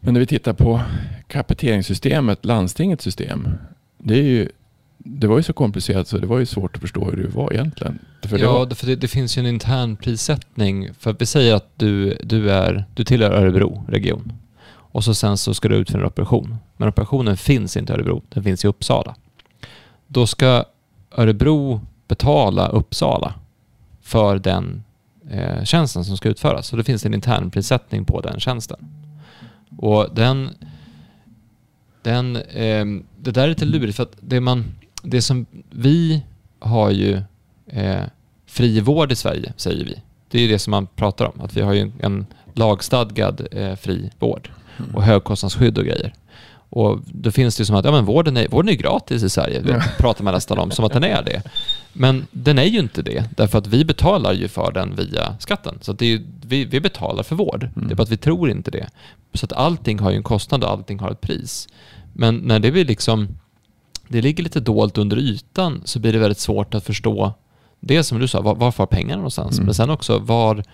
[0.00, 0.80] Men när vi tittar på
[1.26, 3.48] kapiteringssystemet, landstingets system.
[3.98, 4.48] Det, är ju,
[4.98, 7.52] det var ju så komplicerat så det var ju svårt att förstå hur det var
[7.52, 7.98] egentligen.
[8.22, 8.74] För det ja, var...
[8.74, 10.94] för det, det, finns ju en intern prissättning.
[10.98, 14.32] För vi säger att du, du, är, du tillhör Örebro region.
[14.92, 16.56] Och så sen så ska du utföra en operation.
[16.76, 19.14] Men operationen finns inte i Örebro, den finns i Uppsala.
[20.06, 20.64] Då ska
[21.10, 21.80] Örebro
[22.10, 23.34] betala Uppsala
[24.02, 24.84] för den
[25.30, 26.66] eh, tjänsten som ska utföras.
[26.66, 28.78] Så det finns en intern prissättning på den tjänsten.
[29.78, 30.50] Och den,
[32.02, 32.84] den, eh,
[33.16, 34.64] det där är lite lurigt för att det, man,
[35.02, 36.22] det som vi
[36.58, 37.22] har ju
[37.66, 38.02] eh,
[38.46, 40.02] fri vård i Sverige, säger vi.
[40.30, 44.10] Det är det som man pratar om, att vi har ju en lagstadgad eh, fri
[44.18, 44.50] vård
[44.94, 46.14] och högkostnadsskydd och grejer.
[46.70, 49.30] Och då finns det ju som att ja, men vården, är, vården är gratis i
[49.30, 51.42] Sverige, det pratar man nästan om som att den är det.
[51.92, 55.78] Men den är ju inte det, därför att vi betalar ju för den via skatten.
[55.80, 57.88] Så det är, vi, vi betalar för vård, mm.
[57.88, 58.86] det är bara att vi tror inte det.
[59.34, 61.68] Så att allting har ju en kostnad och allting har ett pris.
[62.12, 63.28] Men när det blir liksom,
[64.08, 67.32] det ligger lite dolt under ytan så blir det väldigt svårt att förstå
[67.80, 69.56] det som du sa, var, var får pengarna någonstans?
[69.56, 69.64] Mm.
[69.64, 70.64] Men sen också var,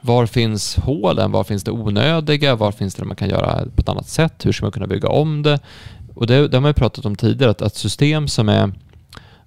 [0.00, 1.32] var finns hålen?
[1.32, 2.56] Var finns det onödiga?
[2.56, 4.46] Var finns det man kan göra på ett annat sätt?
[4.46, 5.60] Hur ska man kunna bygga om det?
[6.14, 8.72] Och det, det har man ju pratat om tidigare, att, att system som är,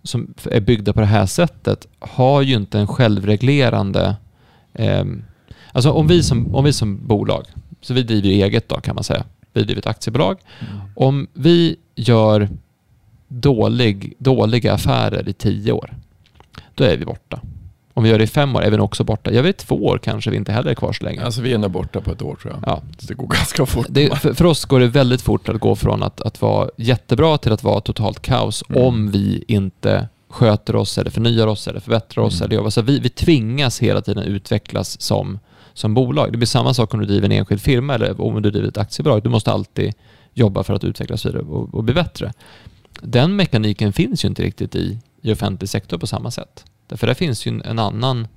[0.03, 4.15] som är byggda på det här sättet har ju inte en självreglerande...
[4.73, 5.05] Eh,
[5.71, 7.45] alltså om vi, som, om vi som bolag,
[7.81, 10.37] så vi driver eget då kan man säga, vi driver ett aktiebolag.
[10.59, 10.81] Mm.
[10.95, 12.49] Om vi gör
[13.27, 15.93] dålig, dåliga affärer i tio år,
[16.75, 17.39] då är vi borta.
[17.99, 19.31] Om vi gör det i fem år är vi nog också borta.
[19.31, 21.23] Gör vi det i två år kanske vi inte heller är kvar så länge.
[21.23, 22.63] Alltså vi är nog borta på ett år tror jag.
[22.65, 22.81] Ja.
[22.97, 23.85] Så det går ganska fort.
[23.89, 27.37] Det, för, för, oss går det väldigt fort att gå från att, att vara jättebra
[27.37, 28.83] till att vara totalt kaos mm.
[28.83, 32.41] om vi inte sköter oss eller förnyar oss eller förbättrar oss.
[32.41, 32.45] Mm.
[32.45, 32.69] Eller jobbar.
[32.69, 35.39] Så vi, vi tvingas hela tiden utvecklas som,
[35.73, 36.31] som bolag.
[36.31, 38.77] Det blir samma sak om du driver en enskild firma eller om du driver ett
[38.77, 39.23] aktiebolag.
[39.23, 39.93] Du måste alltid
[40.33, 42.33] jobba för att utvecklas vidare och, och bli bättre.
[43.01, 46.65] Den mekaniken finns ju inte riktigt i, i offentlig sektor på samma sätt.
[46.89, 48.27] Därför där finns ju en annan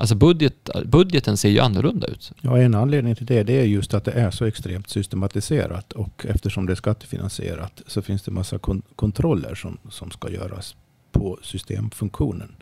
[0.00, 2.32] Alltså budget, budgeten ser ju annorlunda ut.
[2.40, 6.26] Ja, en anledning till det, det är just att det är så extremt systematiserat och
[6.28, 10.76] eftersom det är skattefinansierat så finns det massa kon kontroller som, som ska göras
[11.12, 12.56] på systemfunktionen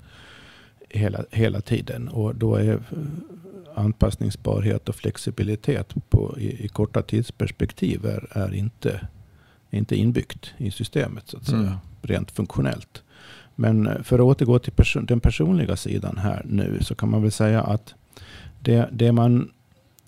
[0.89, 2.09] hela, hela tiden.
[2.09, 2.81] Och då är
[3.75, 9.09] anpassningsbarhet och flexibilitet på, i, i korta tidsperspektiv är, är inte,
[9.71, 11.75] inte inbyggt i systemet så att säga, mm.
[12.03, 13.03] rent funktionellt.
[13.57, 17.33] Men för att återgå till person, den personliga sidan här nu så kan man väl
[17.33, 17.95] säga att
[18.61, 19.51] det, det man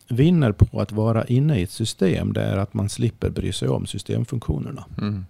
[0.08, 3.68] vinner på att vara inne i ett system det är att man slipper bry sig
[3.68, 4.84] om systemfunktionerna.
[5.00, 5.24] Mm.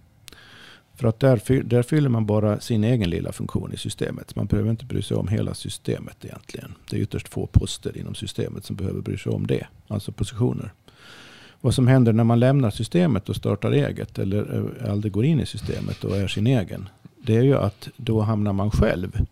[0.95, 4.35] För att där, där fyller man bara sin egen lilla funktion i systemet.
[4.35, 6.73] Man behöver inte bry sig om hela systemet egentligen.
[6.89, 9.67] Det är ytterst få poster inom systemet som behöver bry sig om det.
[9.87, 10.73] Alltså positioner.
[11.61, 15.39] Vad som händer när man lämnar systemet och startar eget eller eh, aldrig går in
[15.39, 16.89] i systemet och är sin egen
[17.29, 19.25] det är ju att då hamnar man själv,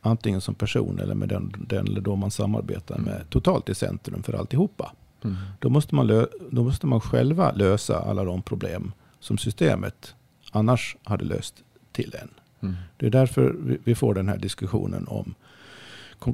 [0.00, 3.26] antingen som person eller med den, den eller då man samarbetar med, mm.
[3.30, 4.92] totalt i centrum för alltihopa.
[5.24, 5.36] Mm.
[5.58, 10.14] Då, måste man lö, då måste man själva lösa alla de problem som systemet
[10.52, 11.54] annars hade löst
[11.92, 12.30] till en.
[12.60, 12.76] Mm.
[12.96, 15.34] Det är därför vi får den här diskussionen om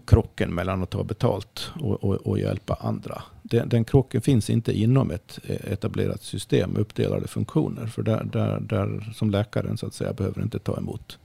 [0.06, 3.22] krocken mellan att ta betalt och, och, och hjälpa andra.
[3.42, 7.86] Den, den, krocken finns inte inom ett etablerat system med uppdelade funktioner.
[7.86, 11.18] För där, där, där som läkaren så att säga behöver inte ta emot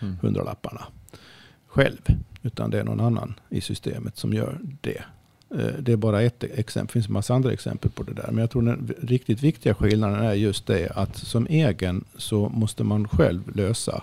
[0.00, 0.16] mm.
[0.22, 0.82] hundralapparna
[1.66, 2.00] själv.
[2.42, 5.02] Utan det är någon annan i systemet som gör det.
[5.54, 6.86] Eh, det är bara ett exempel.
[6.86, 8.28] Det finns en massa andra exempel på det där.
[8.28, 12.84] Men jag tror den riktigt viktiga skillnaden är just det att som egen så måste
[12.84, 14.02] man själv lösa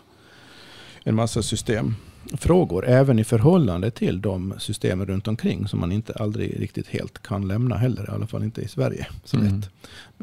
[1.04, 1.95] en massa system
[2.34, 7.22] frågor, även i förhållande till de systemen runt omkring som man inte aldrig riktigt helt
[7.22, 9.08] kan lämna heller, i alla fall inte i Sverige.
[9.24, 9.62] Så mm.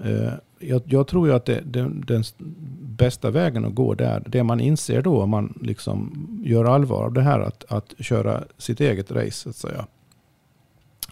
[0.04, 2.24] Uh, jag, jag, tror ju att det, det, den
[2.80, 7.12] bästa vägen att gå där, det man inser då om man liksom gör allvar av
[7.12, 9.86] det här att, att köra sitt eget race, så att säga.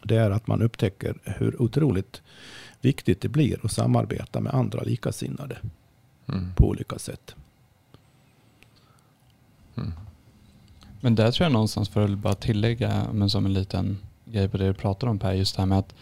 [0.02, 2.22] Det är att man upptäcker hur otroligt
[2.80, 5.58] viktigt det blir att samarbeta med andra likasinnade
[6.28, 6.54] mm.
[6.56, 7.34] på olika sätt.
[9.76, 9.92] Mm.
[11.00, 14.56] Men där tror jag någonstans, för att bara tillägga, men som en liten grej på
[14.56, 15.94] det du pratar om Per, just det här med att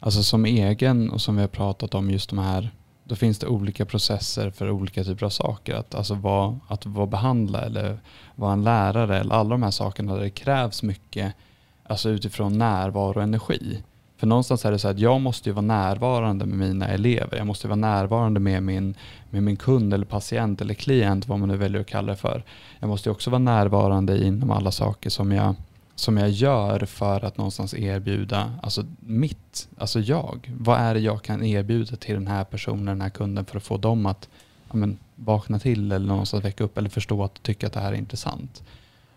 [0.00, 2.70] alltså som egen och som vi har pratat om just de här,
[3.04, 5.74] då finns det olika processer för olika typer av saker.
[5.74, 7.98] Att, alltså vara, att vara behandlare eller
[8.34, 11.34] vara en lärare eller alla de här sakerna där det krävs mycket
[11.82, 13.82] alltså utifrån närvaro och energi.
[14.22, 17.36] För någonstans är det så att jag måste ju vara närvarande med mina elever.
[17.36, 18.94] Jag måste vara närvarande med min,
[19.30, 22.44] med min kund eller patient eller klient, vad man nu väljer att kalla det för.
[22.80, 25.54] Jag måste också vara närvarande inom alla saker som jag,
[25.94, 30.52] som jag gör för att någonstans erbjuda, alltså mitt, alltså jag.
[30.58, 33.64] Vad är det jag kan erbjuda till den här personen, den här kunden för att
[33.64, 34.28] få dem att
[34.68, 37.92] ja, men, vakna till eller någonstans väcka upp eller förstå att tycka att det här
[37.92, 38.62] är intressant.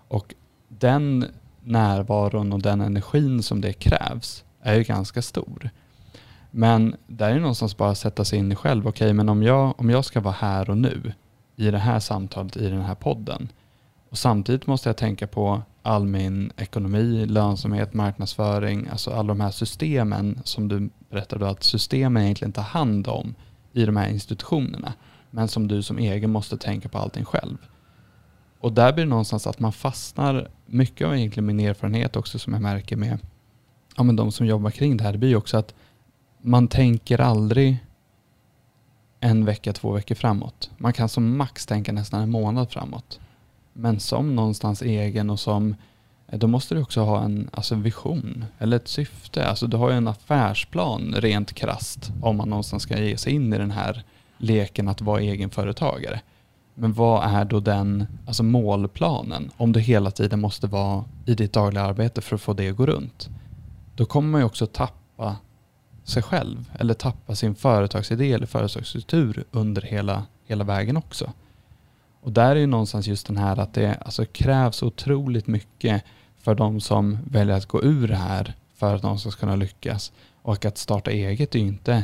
[0.08, 0.34] Och
[0.68, 1.26] den
[1.63, 5.69] närvaron och den energin som det krävs är ju ganska stor.
[6.51, 8.88] Men där är någonstans bara att sätta sig in i själv.
[8.88, 11.13] Okej, okay, men om jag, om jag ska vara här och nu
[11.56, 13.51] i det här samtalet, i den här podden.
[14.10, 19.51] Och samtidigt måste jag tänka på all min ekonomi, lönsamhet, marknadsföring, alltså alla de här
[19.51, 23.36] systemen som du berättade att systemen egentligen tar hand om
[23.73, 24.93] i de här institutionerna.
[25.32, 27.58] Men som du som egen måste tänka på allting själv.
[28.60, 32.54] Och där blir det någonstans att man fastnar, mycket av egentligen min erfarenhet också som
[32.54, 33.19] jag märker med
[33.96, 35.74] ja, men de som jobbar kring det här, det blir ju också att
[36.42, 37.78] man tänker aldrig
[39.20, 40.70] en vecka, två veckor framåt.
[40.78, 43.20] Man kan som max tänka nästan en månad framåt.
[43.74, 45.76] Men som någonstans egen och som,
[46.28, 49.46] eh, då måste du också ha en alltså vision eller ett syfte.
[49.46, 53.54] Alltså du har ju en affärsplan rent krast om man någonstans ska ge sig in
[53.54, 54.04] i den här
[54.38, 56.22] leken att vara egenföretagare.
[56.74, 61.54] Men vad är då den alltså målplanen om du hela tiden måste vara i ditt
[61.54, 63.30] dagliga arbete för att få det att gå runt?
[63.96, 65.36] Då kommer man ju också tappa
[66.04, 71.32] sig själv eller tappa sin företagsidé eller företagsstruktur under hela, hela vägen också.
[72.22, 76.04] Och där är ju någonstans just den här att det alltså krävs otroligt mycket
[76.38, 80.12] för de som väljer att gå ur det här för att de ska kunna lyckas.
[80.42, 82.04] Och att starta eget är ju inte,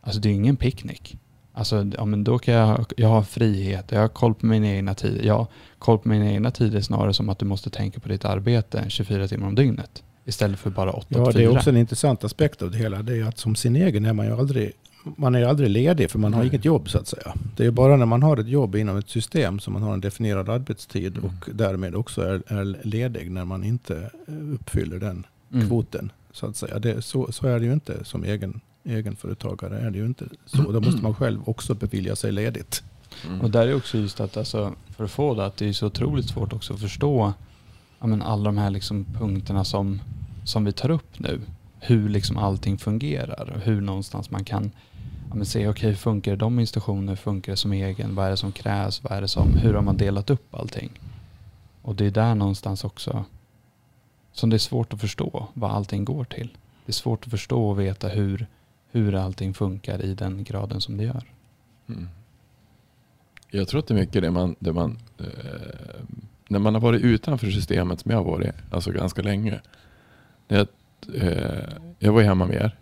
[0.00, 1.16] alltså det är ingen picknick.
[1.52, 4.94] Alltså, ja, men då kan jag, jag har frihet, jag har koll på mina egna
[4.94, 5.24] tider.
[5.24, 5.46] Ja,
[5.78, 9.28] koll på mina egna tider snarare som att du måste tänka på ditt arbete 24
[9.28, 10.02] timmar om dygnet.
[10.24, 13.02] Istället för bara 8 Ja, det är också en intressant aspekt av det hela.
[13.02, 14.72] Det är att som sin egen är man ju aldrig,
[15.16, 17.34] man är aldrig ledig för man har inget jobb så att säga.
[17.56, 20.00] Det är bara när man har ett jobb inom ett system som man har en
[20.00, 21.24] definierad arbetstid mm.
[21.24, 24.10] och därmed också är, är, ledig när man inte
[24.54, 25.68] uppfyller den mm.
[25.68, 26.12] kvoten.
[26.32, 26.78] Så att säga.
[26.78, 29.78] Det, så, så är det ju inte som egen, egenföretagare.
[29.78, 30.72] Är det ju inte så.
[30.72, 32.82] Då måste man själv också bevilja sig ledigt.
[33.26, 33.40] Mm.
[33.40, 35.86] Och där är också just att alltså, för att få det, att det är så
[35.86, 37.32] otroligt svårt också att förstå
[38.02, 40.00] ja, men alla de här liksom punkterna som,
[40.44, 41.40] som vi tar upp nu.
[41.80, 44.70] Hur liksom allting fungerar och hur någonstans man kan
[45.28, 48.30] ja, men se, okej okay, hur funkar de institutioner, funkar det som egen, vad är
[48.30, 50.90] det som krävs, vad är det som, hur har man delat upp allting?
[51.82, 53.24] Och det är där någonstans också
[54.32, 56.48] som det är svårt att förstå vad allting går till.
[56.86, 58.46] Det är svårt att förstå och veta hur,
[58.90, 61.24] hur allting funkar i den graden som det gör.
[61.88, 62.08] Mm.
[63.50, 65.26] Jag tror att det är mycket det man, det man eh,
[66.52, 69.60] när man har varit utanför systemet som jag har varit, alltså ganska länge.
[70.46, 70.68] Det,
[71.14, 72.76] eh, jag var hemma med er.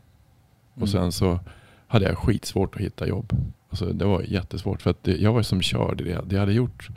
[0.75, 0.89] Och mm.
[0.89, 1.41] sen så
[1.87, 3.33] hade jag skitsvårt att hitta jobb.
[3.71, 6.23] Alltså det var jättesvårt för att det, jag var som körd i det.
[6.31, 6.89] Jag hade gjort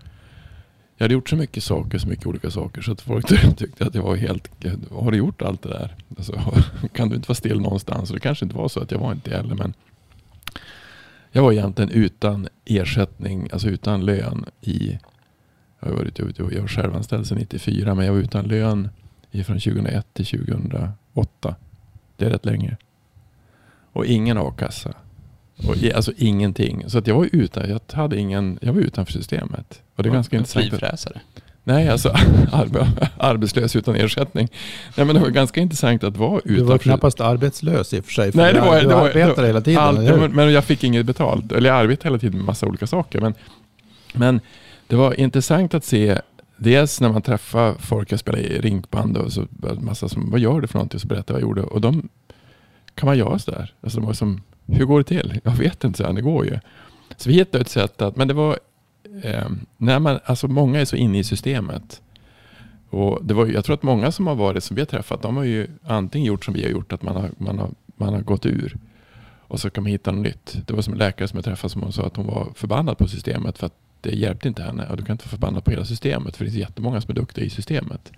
[0.97, 3.95] jag hade gjort så mycket saker, så mycket olika saker så att folk tyckte att
[3.95, 4.49] jag var helt,
[4.91, 5.95] har du gjort allt det där?
[6.17, 6.41] Alltså,
[6.93, 8.09] kan du inte vara still någonstans?
[8.09, 9.73] Och det kanske inte var så att jag var inte det heller men
[11.31, 14.99] jag var egentligen utan ersättning, alltså utan lön i
[15.85, 18.89] jag har varit ute jag var självanställd sedan 94 men jag var utan lön
[19.31, 21.55] från 2001 till 2008.
[22.17, 22.77] Det är rätt länge.
[23.93, 24.93] Och ingen a-kassa.
[25.67, 26.83] Och, alltså ingenting.
[26.87, 29.81] Så att jag var utan, jag hade ingen, jag var utanför systemet.
[29.95, 30.69] Och det är och ganska intressant.
[30.69, 31.21] Frifräsare?
[31.63, 32.09] Nej, alltså
[33.17, 34.47] arbetslös utan ersättning.
[34.97, 36.55] Nej, men det var ganska intressant att vara utanför.
[36.55, 38.31] Du var knappast arbetslös i och för sig.
[38.31, 39.83] För Nej, det var, du det var, arbetade hela tiden.
[39.83, 41.51] All, men jag fick inget betalt.
[41.51, 43.21] Eller jag arbetade hela tiden med massa olika saker.
[43.21, 43.33] Men,
[44.13, 44.39] men
[44.87, 46.21] det var intressant att se
[46.63, 49.17] Dels när man träffar folk, jag spelar i rinkband.
[49.17, 49.47] och så
[49.79, 50.99] massa som, vad gör du för någonting?
[50.99, 51.61] Så berättar jag vad jag gjorde.
[51.61, 52.09] Och de,
[52.95, 53.73] kan man göra sådär?
[53.81, 55.39] Alltså de var som, hur går det till?
[55.43, 56.59] Jag vet inte, så här, det går ju.
[57.17, 58.59] Så vi hittade ett sätt att, men det var,
[59.23, 62.01] eh, när man, alltså många är så inne i systemet.
[62.89, 65.37] Och det var, jag tror att många som har varit, som vi har träffat, de
[65.37, 68.21] har ju antingen gjort som vi har gjort, att man har, man har, man har
[68.21, 68.77] gått ur.
[69.47, 70.57] Och så kan man hitta något nytt.
[70.67, 73.07] Det var som en läkare som jag träffade som sa att hon var förbannad på
[73.07, 74.87] systemet för att det hjälpte inte henne.
[74.89, 76.37] Och du kan inte vara förbannad på hela systemet.
[76.37, 78.11] För det finns jättemånga som är duktiga i systemet.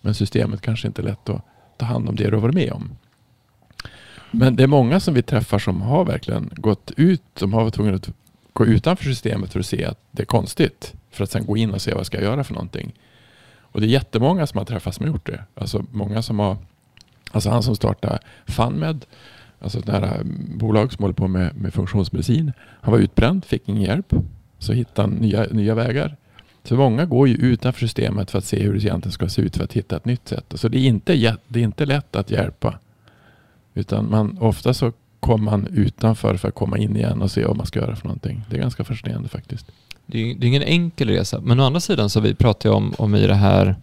[0.00, 1.44] Men systemet kanske inte är lätt att
[1.76, 2.90] ta hand om det du har varit med om.
[4.30, 7.22] Men det är många som vi träffar som har verkligen gått ut.
[7.36, 8.10] Som har varit tvungna att
[8.52, 10.94] gå utanför systemet för att se att det är konstigt.
[11.10, 12.92] För att sen gå in och se vad jag ska göra för någonting.
[13.60, 15.44] Och det är jättemånga som har träffats som har gjort det.
[15.54, 16.56] Alltså många som har
[17.32, 19.06] Alltså han som startade FunMed.
[19.60, 20.16] Alltså ett nära
[20.58, 22.52] bolag som håller på med, med funktionsmedicin.
[22.80, 24.14] Han var utbränd, fick ingen hjälp.
[24.60, 26.16] Så hitta nya, nya vägar.
[26.64, 29.56] Så många går ju utanför systemet för att se hur det egentligen ska se ut
[29.56, 30.52] för att hitta ett nytt sätt.
[30.54, 32.78] Så det är inte, det är inte lätt att hjälpa.
[33.74, 37.56] Utan man, ofta så kommer man utanför för att komma in igen och se vad
[37.56, 38.42] man ska göra för någonting.
[38.50, 39.66] Det är ganska fascinerande faktiskt.
[40.06, 42.74] Det är, det är ingen enkel resa, men å andra sidan så vi pratar ju
[42.74, 43.76] om, om i det här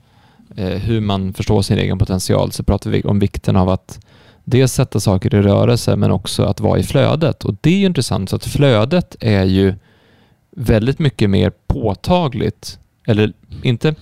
[0.55, 3.99] eh, hur man förstår sin egen potential så pratar vi om vikten av att
[4.43, 7.45] dels sätta saker i rörelse men också att vara i flödet.
[7.45, 9.73] Och det är ju intressant, så att flödet är ju
[10.59, 13.95] väldigt mycket mer påtagligt, eller inte,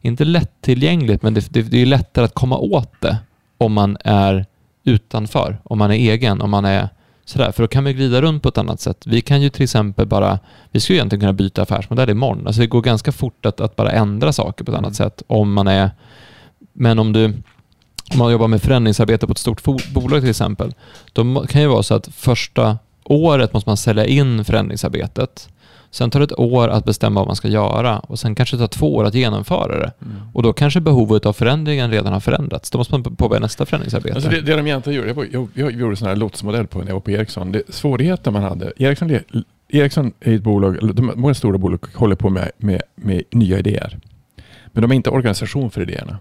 [0.00, 3.16] inte lättillgängligt, men det, det, det är lättare att komma åt det
[3.58, 4.46] om man är
[4.84, 6.88] utanför, om man är egen, om man är
[7.24, 9.06] sådär, för då kan vi glida runt på ett annat sätt.
[9.06, 10.38] Vi kan ju till exempel bara,
[10.70, 12.46] vi skulle egentligen kunna byta affärsmodell imorgon.
[12.46, 15.10] Alltså det går ganska fort att, att bara ändra saker på ett annat Mm.
[15.10, 15.90] sätt om man är,
[16.72, 17.24] men om du
[18.12, 20.74] om man jobbar med förändringsarbete på ett stort bolag till exempel,
[21.12, 25.48] då kan det ju vara så att första året måste man sälja in förändringsarbetet.
[25.94, 28.60] Sen tar det ett år att bestämma vad man ska göra och sen kanske det
[28.60, 29.92] tar två år att genomföra det.
[30.34, 32.70] Och då kanske behovet av förändringen redan har förändrats.
[32.70, 34.14] Då måste man påbörja nästa förändringsarbete.
[34.14, 36.78] Alltså det, det de egentligen gjorde, jag, var- jag, jag gjorde sån här lotsmodell på
[36.78, 37.52] när jag var på Ericsson.
[37.52, 39.18] Det, svårigheten man hade, Ericsson,
[39.68, 43.98] Ericsson är ett bolag, de, många stora bolag håller på med, med, med nya idéer.
[44.72, 46.18] Men de har inte organisation för idéerna.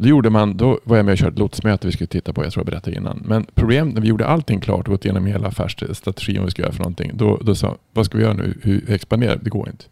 [0.00, 2.44] Då, gjorde man, då var jag med och körde ett lotsmöte vi skulle titta på,
[2.44, 3.22] jag tror jag berättade innan.
[3.24, 6.62] Men problemet när vi gjorde allting klart och gått igenom hela affärsstrategin om vi ska
[6.62, 7.10] göra för någonting.
[7.14, 8.58] Då, då sa vad ska vi göra nu?
[8.62, 9.44] Hur, expanderar vi?
[9.44, 9.84] Det går inte.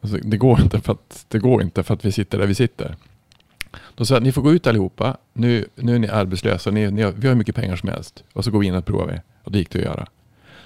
[0.00, 2.54] Alltså, det, går inte för att, det går inte för att vi sitter där vi
[2.54, 2.96] sitter.
[3.94, 5.16] Då sa jag, ni får gå ut allihopa.
[5.32, 6.70] Nu, nu är ni arbetslösa.
[6.70, 8.24] Ni, ni har, vi har hur mycket pengar som helst.
[8.32, 9.20] Och så går vi in och provar vi.
[9.44, 10.06] Och det gick det att göra.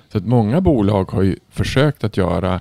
[0.09, 2.61] Så att många bolag har ju försökt att göra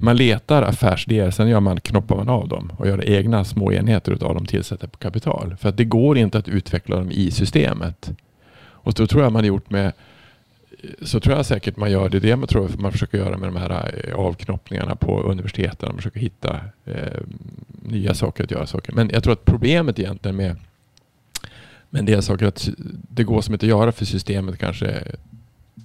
[0.00, 4.12] man letar affärsidéer, sen gör man, knoppar man av dem och gör egna små enheter
[4.12, 5.56] utav dem, tillsätter på kapital.
[5.60, 8.10] För att det går inte att utveckla dem i systemet.
[8.60, 9.92] Och då tror jag man gjort med
[11.02, 12.20] så tror jag säkert man gör det.
[12.20, 15.88] Det man tror man försöker göra med de här eh, avknoppningarna på universiteten.
[15.88, 17.20] Man försöker hitta eh,
[17.82, 18.92] nya saker att göra saker.
[18.92, 20.56] Men jag tror att problemet egentligen med,
[21.90, 22.68] med en del saker att
[23.10, 25.14] det går som inte att göra för systemet kanske är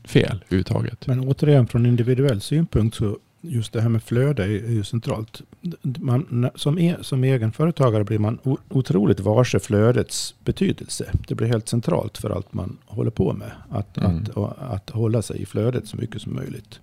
[0.04, 1.08] fel överhuvudtaget.
[1.08, 3.17] Men återigen från individuell synpunkt så
[3.49, 5.41] just det här med flöde är, ju centralt.
[5.81, 11.12] Man, som, e, som egenföretagare blir man otroligt varse flödets betydelse.
[11.27, 13.51] Det blir helt centralt för allt man håller på med.
[13.69, 14.17] Att, Mm.
[14.17, 16.79] att, och, att hålla sig i flödet så mycket som möjligt.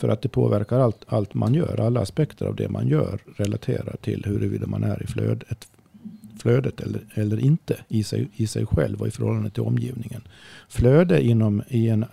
[0.00, 1.80] För att det påverkar allt, allt man gör.
[1.80, 5.68] Alla aspekter av det man gör relaterar till huruvida man är i flödet,
[6.42, 10.20] flödet eller, eller inte i sig, i sig själv och i förhållande till omgivningen.
[10.68, 12.04] Flöde inom, i en,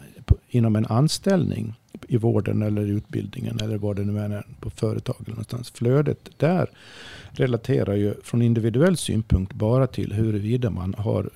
[0.49, 1.75] inom en anställning
[2.07, 5.71] i vården eller i utbildningen eller vad det nu är på företag eller någonstans.
[5.71, 6.69] Flödet där
[7.31, 11.29] relaterar ju från individuell synpunkt bara till huruvida man har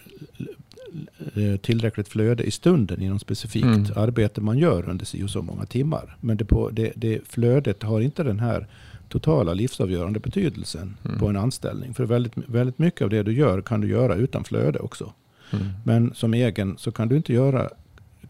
[1.33, 3.85] eh, tillräckligt flöde i stunden inom specifikt Mm.
[3.95, 6.17] arbete man gör under si och så många timmar.
[6.21, 8.67] Men det, på, det, det flödet har inte den här
[9.09, 11.19] totala livsavgörande betydelsen Mm.
[11.19, 11.93] på en anställning.
[11.93, 15.13] För väldigt, väldigt mycket av det du gör kan du göra utan flöde också.
[15.53, 15.65] Mm.
[15.83, 17.69] Men som egen så kan du inte göra,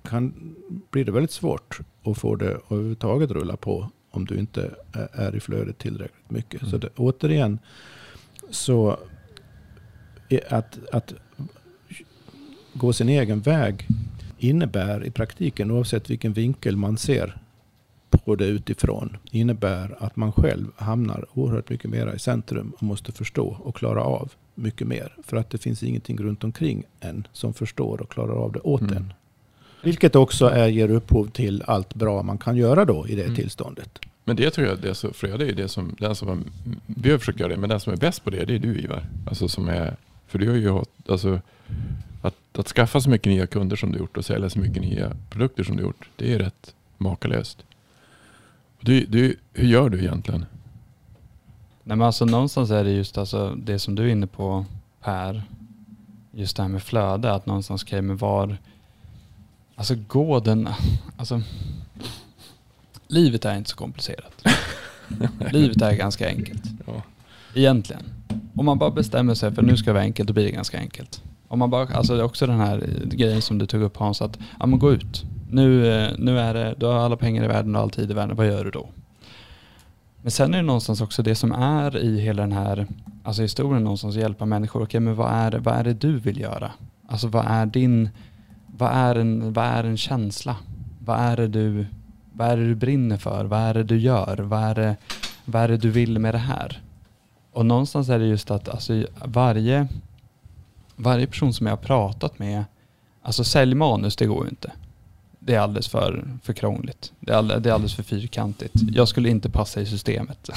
[0.05, 0.55] kan,
[0.91, 4.75] blir det väldigt svårt att få det att överhuvudtaget rulla på om du inte
[5.13, 6.61] är- i flödet tillräckligt mycket.
[6.61, 6.79] Så Mm.
[6.79, 7.59] det, återigen,
[8.49, 8.97] så
[10.49, 11.13] att, att
[12.73, 13.87] gå sin egen väg
[14.37, 17.37] innebär i praktiken, oavsett vilken vinkel man ser
[18.09, 23.11] på det utifrån, innebär att man själv hamnar oerhört mycket mer i centrum och måste
[23.11, 25.15] förstå och klara av mycket mer.
[25.23, 28.81] För att det finns ingenting runt omkring en som förstår och klarar av det åt
[28.81, 28.97] Mm.
[28.97, 29.13] en.
[29.85, 33.35] Vilket också är, ger upphov till allt bra man kan göra då i det Mm.
[33.35, 33.99] tillståndet.
[34.23, 36.43] Men det tror jag, det är så, Fröja, det är det som, den som,
[36.85, 38.79] vi har försökt göra det, men den som är bäst på det, det är du
[38.79, 39.05] Ivar.
[39.27, 39.95] Alltså som är,
[40.27, 41.41] för du har ju alltså
[42.21, 45.11] att, att skaffa så mycket nya kunder som du gjort och sälja så mycket nya
[45.29, 47.57] produkter som du gjort, det är rätt makalöst.
[48.79, 50.45] Du, du, hur gör du egentligen?
[51.83, 54.65] Nej men alltså någonstans är det just alltså det som du är inne på
[55.01, 55.43] Per.
[56.31, 58.57] Just det här med flöde, att någonstans okej men var,
[59.75, 60.69] alltså gå den,
[61.17, 61.41] alltså
[63.07, 64.43] livet är inte så komplicerat.
[65.51, 66.63] livet är ganska enkelt.
[66.87, 67.01] Ja.
[67.55, 68.03] Egentligen.
[68.55, 70.77] Om man bara bestämmer sig för nu ska det vara enkelt, då blir det ganska
[70.77, 71.23] enkelt.
[71.47, 74.21] Om man bara, alltså det är också den här grejen som du tog upp Hans,
[74.21, 75.25] att ja, men gå ut.
[75.49, 78.13] Nu, eh, nu är det, du har alla pengar i världen och all tid i
[78.13, 78.89] världen, vad gör du då?
[80.21, 82.87] Men sen är det någonstans också det som är i hela den här
[83.25, 84.83] alltså historien någonstans att hjälpa människor.
[84.83, 86.71] Okej, men vad är, vad är det du vill göra?
[87.07, 88.09] Alltså vad är din,
[88.77, 90.55] vad är en, vad är en känsla?
[91.05, 91.85] Vad är det du,
[92.33, 93.45] vad är det du brinner för?
[93.45, 94.37] Vad är det du gör?
[94.37, 94.95] Vad är det,
[95.45, 96.81] vad är det du vill med det här?
[97.51, 99.87] Och någonstans är det just att alltså, varje,
[100.95, 102.63] varje person som jag har pratat med,
[103.21, 104.71] alltså säljmanus det går ju inte.
[105.39, 107.13] Det är alldeles för, för krångligt.
[107.19, 108.73] Det är, all, det är alldeles för fyrkantigt.
[108.91, 110.49] Jag skulle inte passa i systemet.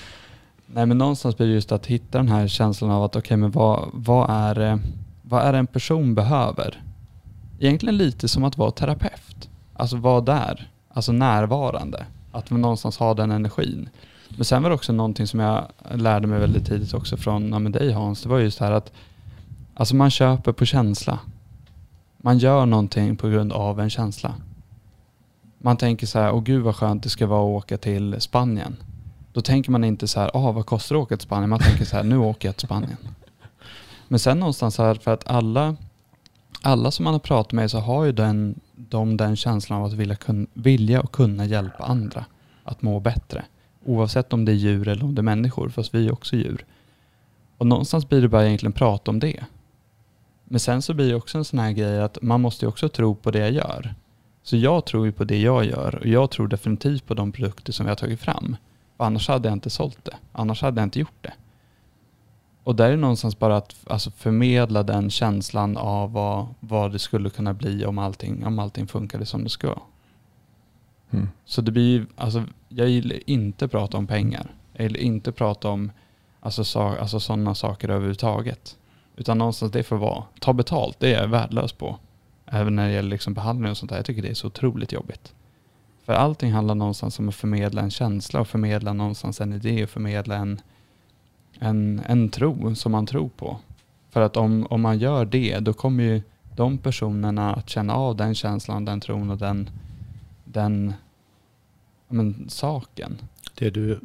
[0.66, 3.50] Nej men någonstans blir det just att hitta den här känslan av att okej men
[3.50, 4.78] vad, vad, är,
[5.22, 6.82] vad är det en person behöver?
[7.62, 9.48] Egentligen lite som att vara terapeut.
[9.74, 10.70] Alltså vara där.
[10.88, 12.06] Alltså närvarande.
[12.32, 13.88] Att man någonstans ha den energin.
[14.28, 17.58] Men sen var det också någonting som jag lärde mig väldigt tidigt också från ja,
[17.58, 18.22] med dig Hans.
[18.22, 18.92] Det var just det här att
[19.74, 21.18] alltså man köper på känsla.
[22.16, 24.34] Man gör någonting på grund av en känsla.
[25.58, 28.76] Man tänker så här, åh gud vad skönt det ska vara att åka till Spanien.
[29.32, 31.50] Då tänker man inte så här, ah, vad kostar det att åka till Spanien?
[31.50, 32.96] Man tänker så här, nu åker jag till Spanien.
[34.08, 35.76] Men sen någonstans här, för att alla,
[36.62, 39.92] alla som man har pratat med så har ju den, de den känslan av att
[39.92, 42.24] vilja, kun, vilja och kunna hjälpa andra
[42.64, 43.44] att må bättre.
[43.84, 46.64] Oavsett om det är djur eller om det är människor, fast vi är också djur.
[47.58, 49.44] Och någonstans blir det bara egentligen prata om det.
[50.44, 52.88] Men sen så blir det också en sån här grej att man måste ju också
[52.88, 53.94] tro på det jag gör.
[54.42, 57.72] Så jag tror ju på det jag gör och jag tror definitivt på de produkter
[57.72, 58.56] som vi har tagit fram.
[58.96, 60.16] För annars hade jag inte sålt det.
[60.32, 61.32] Annars hade jag inte gjort det.
[62.70, 67.30] Och där är någonstans bara att alltså, förmedla den känslan av vad, vad det skulle
[67.30, 69.74] kunna bli om allting, om allting funkade som det ska.
[71.10, 71.28] Mm.
[71.44, 74.54] Så det blir alltså, jag gillar inte prata om pengar.
[74.72, 75.92] Jag gillar inte prata om
[76.40, 78.76] alltså, sa, alltså sådana saker överhuvudtaget.
[79.16, 81.98] Utan någonstans det får vara, ta betalt, det är jag värdelös på.
[82.46, 83.96] Även när det gäller liksom behandling och sånt där.
[83.96, 85.34] Jag tycker det är så otroligt jobbigt.
[86.04, 89.90] För allting handlar någonstans om att förmedla en känsla och förmedla någonstans en idé och
[89.90, 90.60] förmedla en,
[91.60, 93.56] en, en tro som man tror på.
[94.10, 96.22] För att om, om man gör det, då kommer ju
[96.56, 99.70] de personerna att känna av den känslan, den tron och den,
[100.44, 100.92] den
[102.08, 103.18] men, saken.
[103.54, 104.00] Det du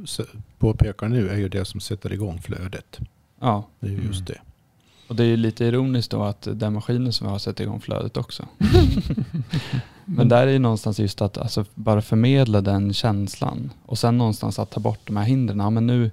[0.59, 2.99] påpekar nu är ju det som sätter igång flödet.
[3.39, 4.25] Ja, Det är ju just Mm.
[4.25, 4.39] det.
[5.09, 8.17] och det är ju lite ironiskt då att den maskinen som har sätter igång flödet
[8.17, 8.45] också.
[10.05, 14.59] Men där är ju någonstans just att alltså, bara förmedla den känslan och sen någonstans
[14.59, 15.59] att ta bort de här hindren.
[15.59, 16.11] Ja, men nu,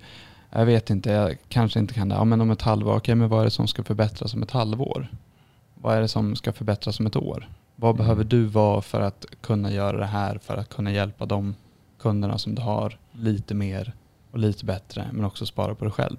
[0.53, 2.15] jag vet inte, jag kanske inte kan det.
[2.15, 4.51] Ja, men om ett halvår, okej, men vad är det som ska förbättras om ett
[4.51, 5.09] halvår?
[5.75, 7.49] Vad är det som ska förbättras om ett år?
[7.77, 7.99] Vad Mm.
[7.99, 11.55] behöver du vara för att kunna göra det här, för att kunna hjälpa de
[11.99, 13.93] kunderna som du har lite mer
[14.31, 16.17] och lite bättre, men också spara på dig själv?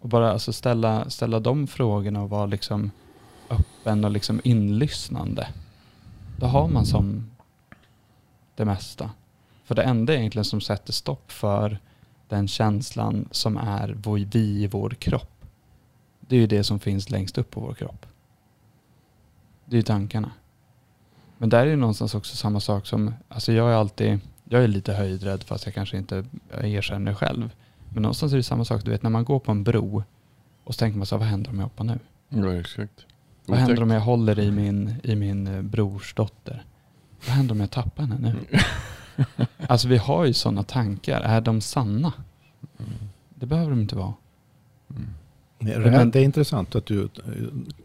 [0.00, 2.90] Och bara alltså ställa, ställa de frågorna och vara liksom
[3.50, 5.48] öppen och liksom inlyssnande.
[6.36, 7.30] Då har man som
[8.54, 9.10] det mesta.
[9.64, 11.78] För det enda egentligen som sätter stopp för
[12.28, 15.44] den känslan som är vår, vi i vår kropp.
[16.20, 18.06] Det är ju det som finns längst upp på vår kropp.
[19.64, 20.30] Det är ju tankarna.
[21.38, 24.68] Men där är det någonstans också samma sak som, alltså jag är alltid, jag är
[24.68, 27.50] lite höjdrädd fast jag kanske inte erkänner själv.
[27.92, 30.02] Men någonstans är det samma sak, du vet när man går på en bro
[30.64, 31.98] och så tänker man så vad händer om jag hoppar nu?
[32.28, 33.06] Ja, exakt.
[33.46, 36.64] Vad händer om jag håller i min, i min eh, brors dotter?
[37.26, 38.58] Vad händer om jag tappar henne nu?
[39.68, 41.20] Alltså vi har ju sådana tankar.
[41.20, 42.12] Är de sanna?
[42.78, 42.92] Mm.
[43.34, 44.14] Det behöver de inte vara.
[44.90, 45.06] Mm.
[45.58, 47.08] Det Men- är, det är intressant att du eh,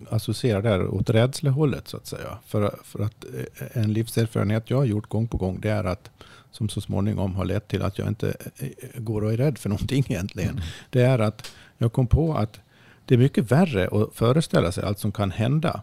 [0.09, 2.37] associerar det här åt rädslehållet så att säga.
[2.45, 6.11] För, för att eh, en livserfarenhet jag har gjort gång på gång det är att
[6.51, 9.69] som så småningom har lett till att jag inte eh, går och är rädd för
[9.69, 10.61] någonting egentligen.
[10.89, 12.59] Det är att jag kom på att
[13.05, 15.81] det är mycket värre att föreställa sig allt som kan hända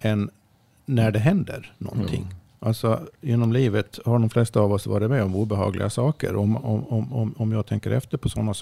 [0.00, 0.30] än
[0.86, 2.22] när det händer någonting.
[2.22, 2.34] Mm.
[2.64, 6.36] Alltså genom livet har de flesta av oss varit med om obehagliga saker.
[6.36, 8.54] Om, om, om, om, jag tänker efter på sådana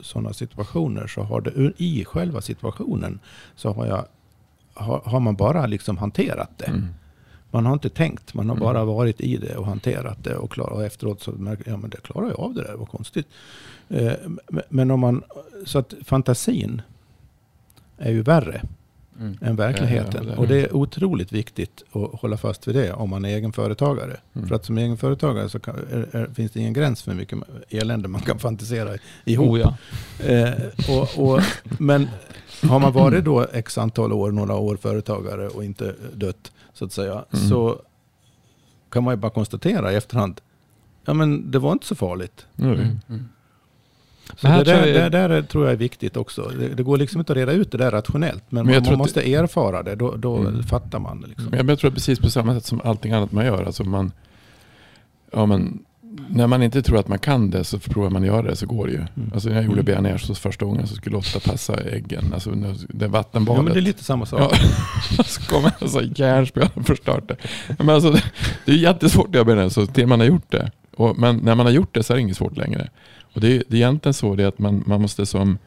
[0.00, 3.18] såna situationer så har det i själva situationen
[3.54, 4.04] så har, jag,
[4.74, 6.66] har, har man bara liksom hanterat det.
[6.66, 6.86] Mm.
[7.50, 8.64] Man har inte tänkt, man har Mm.
[8.66, 10.36] bara varit i det och hanterat det.
[10.36, 12.88] Och, klar, och efteråt så märker ja men det klarar jag av det där, vad
[12.88, 13.26] konstigt.
[13.88, 14.12] Eh,
[14.48, 15.22] men- men om man,
[15.64, 16.82] så att fantasin
[17.98, 18.62] är ju värre
[19.20, 19.38] Mm.
[19.40, 20.24] än verkligheten.
[20.28, 23.10] Ja, ja, det är och det är otroligt viktigt att hålla fast vid det om
[23.10, 24.16] man är egenföretagare.
[24.34, 24.48] Mm.
[24.48, 27.38] För att som egenföretagare så kan, är, är, finns det ingen gräns för hur mycket
[27.68, 28.90] elände man kan fantisera
[29.24, 29.48] ihop.
[29.48, 29.76] Oh, ja.
[30.26, 30.52] Eh,
[30.98, 31.40] och, och,
[31.78, 32.08] men
[32.62, 36.92] har man varit då x antal år, några år företagare och inte dött så att
[36.92, 37.48] säga, Mm.
[37.48, 37.80] så
[38.90, 40.40] kan man ju bara konstatera i efterhand,
[41.04, 42.46] ja men det var inte så farligt.
[42.54, 42.72] Nu.
[43.08, 43.28] Mm.
[44.36, 46.52] Så det, där, jag- det där är- tror jag är viktigt också.
[46.58, 48.98] Det, det går liksom inte att reda ut det där rationellt, men, Men jag man,
[48.98, 50.62] måste erfara det, då, då Mm.
[50.62, 51.26] fattar man det.
[51.26, 51.44] Liksom.
[51.50, 53.64] Men jag- jag tror precis på samma sätt som allting annat man gör.
[53.64, 54.12] Alltså man,
[55.32, 55.78] ja, men,
[56.28, 58.66] när man inte tror att man kan det så provar man att göra det så
[58.66, 58.98] går det ju.
[58.98, 59.30] Mm.
[59.34, 59.84] Alltså när jag gjorde Mm.
[59.84, 62.24] bearnaisesås första gången så skulle Lotta passa äggen.
[62.34, 63.64] Alltså det Ja, vattenbadet.
[63.64, 64.40] men det är lite samma sak.
[64.40, 67.36] Ja, så kommer en sån järnspel och förstört det.
[67.78, 68.24] Men alltså, det-
[68.64, 70.70] det är jättesvårt att göra bearnaisesås till man har gjort det.
[70.96, 72.88] Och, men när man har gjort det så är det inget svårt längre.
[73.36, 75.58] Och det är, det är egentligen så det är att man, man måste som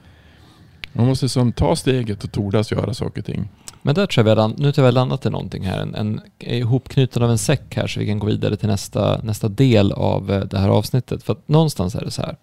[0.93, 3.49] man måste som ta steget och tordas göra saker och ting.
[3.81, 5.79] Men där tror jag vi har, nu tror jag vi har landat i någonting här.
[5.79, 9.47] En, en ihopknuten av en säck här så vi kan gå vidare till nästa, nästa
[9.47, 11.23] del av eh, det här avsnittet.
[11.23, 12.35] För att någonstans är det så här.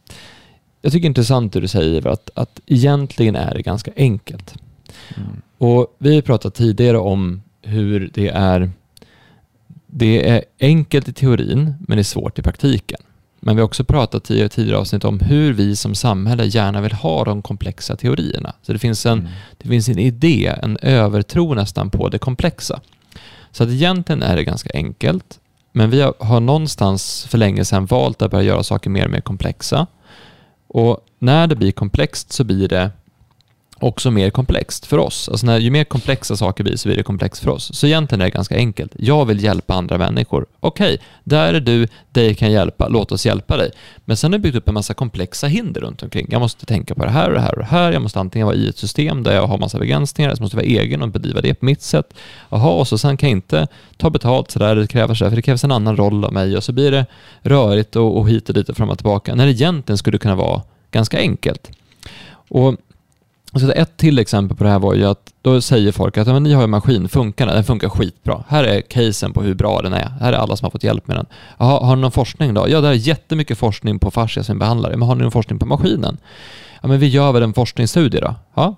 [0.83, 4.55] Jag tycker det är intressant det du säger att, att egentligen är det ganska enkelt.
[5.17, 5.29] Mm.
[5.59, 8.71] Och vi har pratat tidigare om hur det är
[9.87, 13.01] det är enkelt i teorin men det är svårt i praktiken.
[13.47, 16.93] Men vi har också pratat i tidigare avsnitt om hur vi som samhälle gärna vill
[16.93, 18.53] ha de komplexa teorierna.
[18.63, 19.31] Så det finns en, Mm.
[19.59, 22.81] det finns en idé, en övertro nästan på det komplexa.
[23.53, 25.39] Så att egentligen är det ganska enkelt.
[25.73, 29.11] Men vi har, har någonstans för länge sedan valt att börja göra saker mer och
[29.11, 29.87] mer komplexa.
[30.69, 32.91] Och när det blir komplext så blir det
[33.81, 35.29] också mer komplext för oss.
[35.29, 37.75] Alltså när, ju mer komplexa saker blir så blir det komplext för oss.
[37.75, 38.93] Så egentligen är det ganska enkelt.
[38.99, 40.47] Jag vill hjälpa andra människor.
[40.61, 43.71] Okej, där är du, dig kan jag hjälpa, låt oss hjälpa dig.
[44.05, 46.27] Men sen har jag byggt upp en massa komplexa hinder runt omkring.
[46.31, 47.93] Jag måste tänka på det här och det här och det här.
[47.93, 50.57] Jag måste antingen vara i ett system där jag har massa begränsningar, eller så måste
[50.57, 52.15] jag vara egen och bedriva det på mitt sätt.
[52.51, 55.43] Jaha, och så sen kan jag inte ta betalt sådär, det krävs sådär, för det
[55.43, 57.07] krävs en annan roll av mig och så blir det
[57.43, 59.35] rörigt och, och hit och dit och fram och tillbaka.
[59.35, 61.71] När det egentligen skulle kunna vara ganska enkelt.
[62.49, 62.77] Och
[63.61, 66.43] så ett till exempel på det här var ju att då säger folk att men
[66.43, 67.55] ni har en maskin, funkar den?
[67.55, 68.45] Den funkar skitbra.
[68.49, 70.09] Här är casen på hur bra den är.
[70.21, 71.27] Här är alla som har fått hjälp med den.
[71.59, 72.69] Jaha, har ni någon forskning då?
[72.69, 74.97] Ja, det är jättemycket forskning på fascia som behandlare.
[74.97, 76.17] Men har ni någon forskning på maskinen?
[76.83, 78.35] Ja, men vi gör väl en forskningsstudie då?
[78.55, 78.77] Ja.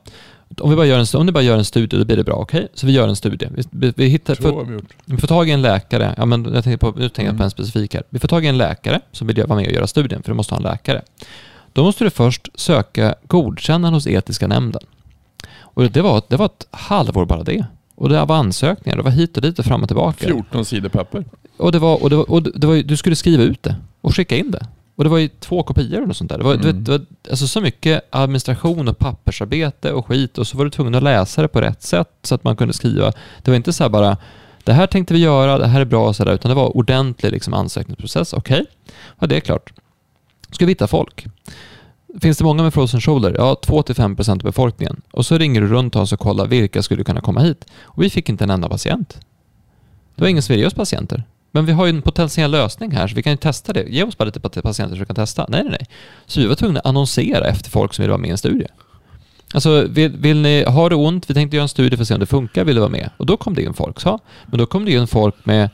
[0.60, 2.34] Om, vi bara gör en, om ni bara gör en studie, då blir det bra.
[2.34, 3.48] Okej, så vi gör en studie.
[3.54, 6.14] Vi, vi, vi hittar, har vi får tag i en läkare.
[6.16, 7.44] Ja, men jag tänker på, nu tänker jag på Mm.
[7.44, 8.02] en specifik här.
[8.10, 10.36] Vi får tag i en läkare som vill vara med och göra studien, för du
[10.36, 11.02] måste ha en läkare.
[11.72, 14.82] Då måste du först söka godkännande hos etiska nämnden.
[15.60, 17.66] Och det var, det var ett halvår bara det.
[17.94, 20.26] Och det var ansökningar, det var hit och dit och fram och tillbaka.
[20.26, 21.24] 14 sidor papper.
[21.56, 24.16] Och, det var, och, det var, och det var, du skulle skriva ut det och
[24.16, 24.66] skicka in det.
[24.96, 26.38] Och det var ju två kopior och sånt där.
[26.38, 26.66] Det var, Mm.
[26.66, 27.00] vet, det var
[27.30, 31.42] alltså så mycket administration och pappersarbete och skit och så var du tvungen att läsa
[31.42, 33.12] det på rätt sätt så att man kunde skriva.
[33.42, 34.16] Det var inte så här bara
[34.64, 37.32] det här tänkte vi göra, det här är bra och sådär, utan det var ordentlig
[37.32, 38.32] liksom, ansökningsprocess.
[38.32, 38.64] Okej,
[39.18, 39.72] ja, det är klart.
[40.50, 41.26] Ska vi hitta folk?
[42.20, 43.34] Finns det många med frozen shoulder?
[43.38, 45.00] Ja, 2-5% av befolkningen.
[45.10, 47.66] Och så ringer du runt oss och kollar vilka skulle kunna komma hit.
[47.82, 49.20] Och vi fick inte en enda patient.
[50.14, 51.24] Det var ingen som ville ge oss patienter.
[51.50, 53.82] Men vi har ju en potentiell lösning här, så vi kan ju testa det.
[53.88, 55.46] Ge oss bara lite patienter så vi kan testa.
[55.48, 55.86] Nej, nej, nej.
[56.26, 58.66] Så vi var tvungna att annonsera efter folk som ville vara med i en studie.
[59.54, 61.30] Alltså, vill, vill ni, har du ont?
[61.30, 63.10] Vi tänkte göra en studie för att se om det funkar, vill du vara med?
[63.16, 64.18] Och då kom det in folk, så.
[64.46, 65.70] Men då kom det in folk med,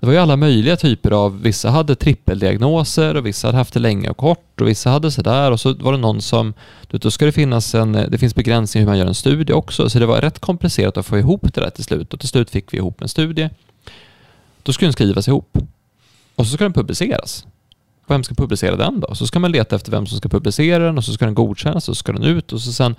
[0.00, 3.80] det var ju alla möjliga typer av, vissa hade trippeldiagnoser och vissa hade haft det
[3.80, 6.54] länge och kort och vissa hade sådär och så var det någon som,
[6.90, 9.52] du då ska det finnas en, eh, det finns begränsningar hur man gör en studie
[9.52, 12.28] också, så det var rätt komplicerat att få ihop det där till slut och till
[12.28, 13.50] slut fick vi ihop en studie.
[14.62, 15.58] Då skulle den skrivas ihop
[16.34, 17.46] och så ska den publiceras.
[18.06, 19.14] Vem ska publicera den då?
[19.14, 21.88] Så ska man leta efter vem som ska publicera den och så ska den godkännas
[21.88, 22.94] och så ska den ut och så sen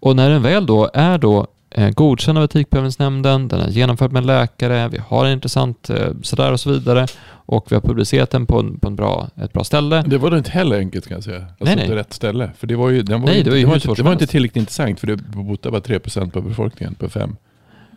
[0.00, 1.46] och när den väl då är då
[1.94, 6.60] godkänd av Etikprövningsnämnden, den är genomförd med läkare, vi har en intressant eh, sådär och
[6.60, 7.06] så vidare
[7.46, 10.04] och vi har publicerat den på, en, på en bra, ett bra ställe.
[10.06, 11.36] Det var då inte heller enkelt kan jag säga.
[11.38, 11.88] Alltså Nej, nej.
[11.88, 12.50] på rätt ställe.
[12.58, 14.02] För det var ju, den var Nej, ju, det var ju det var inte, det
[14.02, 17.36] var inte tillräckligt intressant för det botar bara 3% av befolkningen på fem.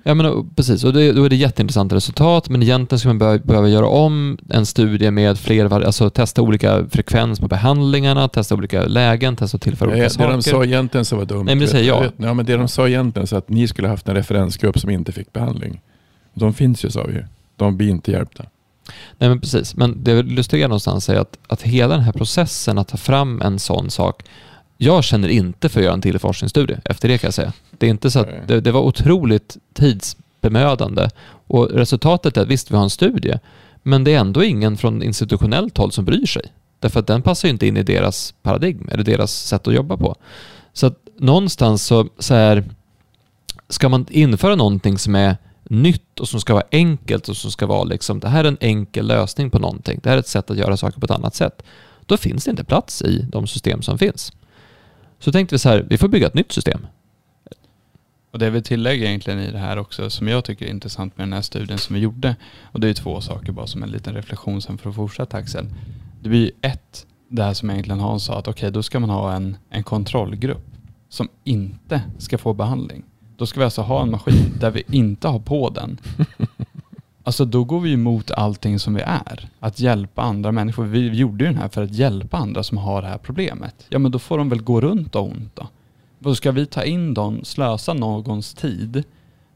[0.08, 3.38] Ja men precis, och det, då är det jätteintressanta resultat men egentligen ska man behöva,
[3.44, 8.86] behöva göra om en studie med fler, alltså testa olika frekvens på behandlingarna, testa olika
[8.86, 10.32] lägen, testa att tillföra olika Ja, det saker.
[10.32, 11.44] de sa egentligen så var dumt.
[11.46, 12.12] Nej, men det säger jag.
[12.18, 15.12] Ja, men det de sa egentligen så att ni skulle haft en referensgrupp som inte
[15.12, 15.82] fick behandling.
[16.34, 17.24] De finns ju sa vi.
[17.56, 18.44] De blir inte hjälpta.
[19.18, 22.12] Nej men precis, men det jag vill illustrera någonstans är att, att hela den här
[22.12, 24.24] processen att ta fram en sån sak,
[24.78, 27.54] jag känner inte för att göra en till forskningsstudie efter det kan jag säga.
[27.72, 31.10] Det är inte så att det, det var otroligt tidsbemödande
[31.48, 33.40] och resultatet är att visst vi har en studie,
[33.84, 36.44] men det är ändå ingen från institutionellt håll som bryr sig.
[36.80, 39.98] Därför att den passar ju inte in i deras paradigm eller deras sätt att jobba
[39.98, 40.16] på.
[40.74, 42.64] Så att någonstans så, så är,
[43.70, 47.66] ska man införa någonting som är nytt och som ska vara enkelt och som ska
[47.66, 50.00] vara liksom, det här är en enkel lösning på någonting.
[50.04, 51.64] Det här är ett sätt att göra saker på ett annat sätt.
[52.06, 54.32] Då finns det inte plats i de system som finns.
[55.20, 56.88] Så tänkte vi så här, vi får bygga ett nytt system.
[58.32, 61.28] Och det vi tillägger egentligen i det här också som jag tycker är intressant med
[61.28, 62.36] den här studien som vi gjorde.
[62.62, 65.66] Och det är två saker bara som en liten reflektion sen för att fortsätta Axel.
[66.22, 69.10] Det blir ju ett, det här som egentligen Hans sa att okej då ska man
[69.10, 70.66] ha en, en kontrollgrupp
[71.10, 73.04] som inte ska få behandling.
[73.38, 75.98] Då ska vi alltså ha en maskin där vi inte har på den.
[77.26, 79.50] Alltså då går vi emot allting som vi är.
[79.60, 80.84] Att hjälpa andra människor.
[80.86, 83.86] Vi gjorde ju den här för att hjälpa andra som har det här problemet.
[83.90, 85.68] Ja men då får de väl gå runt och ha ont då.
[86.20, 89.04] Då ska vi ta in dem, slösa någons tid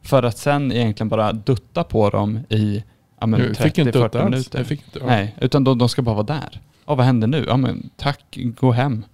[0.01, 2.83] för att sen egentligen bara dutta på dem i
[3.19, 4.31] ja, men Jag fick inte upp 30-40 det alls.
[4.31, 4.63] minuter.
[4.63, 5.05] Fick inte, ja.
[5.05, 6.61] Nej, utan de, de ska bara vara där.
[6.85, 7.45] Ja, vad händer nu?
[7.47, 9.05] Ja, men tack, gå hem.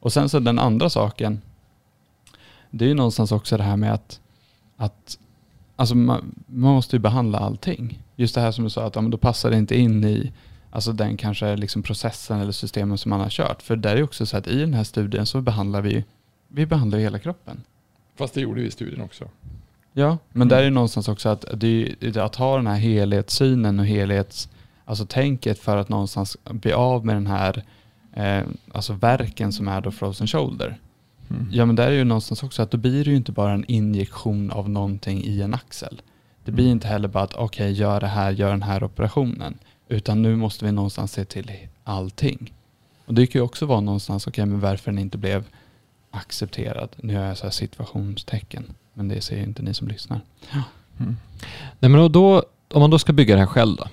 [0.00, 1.40] Och sen så den andra saken,
[2.70, 4.20] det är ju någonstans också det här med att,
[4.76, 5.18] att
[5.78, 8.02] alltså man, man måste ju behandla allting.
[8.16, 10.32] Just det här som du sa, att ja, men då passar det inte in i
[10.70, 13.62] alltså den kanske liksom processen eller systemen som man har kört.
[13.62, 16.04] För där är också så att i den här studien så behandlar vi,
[16.48, 17.62] vi behandlar ju hela kroppen.
[18.16, 19.24] Fast det gjorde vi i studien också.
[19.92, 20.48] Ja, men Mm.
[20.48, 24.48] där är det någonstans också att, det, att ha den här helhetssynen och helhets,
[24.84, 27.64] Alltså tänket för att någonstans bli av med den här
[28.12, 30.78] eh, alltså verken som är då frozen shoulder.
[31.30, 31.48] Mm.
[31.52, 33.64] Ja men där är ju någonstans också att då blir det ju inte bara en
[33.68, 36.02] injektion av någonting i en axel.
[36.44, 36.72] Det blir Mm.
[36.72, 39.58] inte heller bara att okej gör det här, gör den här operationen.
[39.88, 41.50] Utan nu måste vi någonstans se till
[41.84, 42.52] allting.
[43.06, 45.44] Och det kan ju också vara någonstans, okej men varför den inte blev
[46.10, 46.88] accepterad.
[46.96, 48.74] Nu gör jag så här situationstecken.
[48.94, 50.20] Men det ser ju inte ni som lyssnar.
[50.98, 51.16] Mm.
[51.80, 52.42] Nej, men då- då,
[52.74, 53.84] om man då ska bygga det här själv då.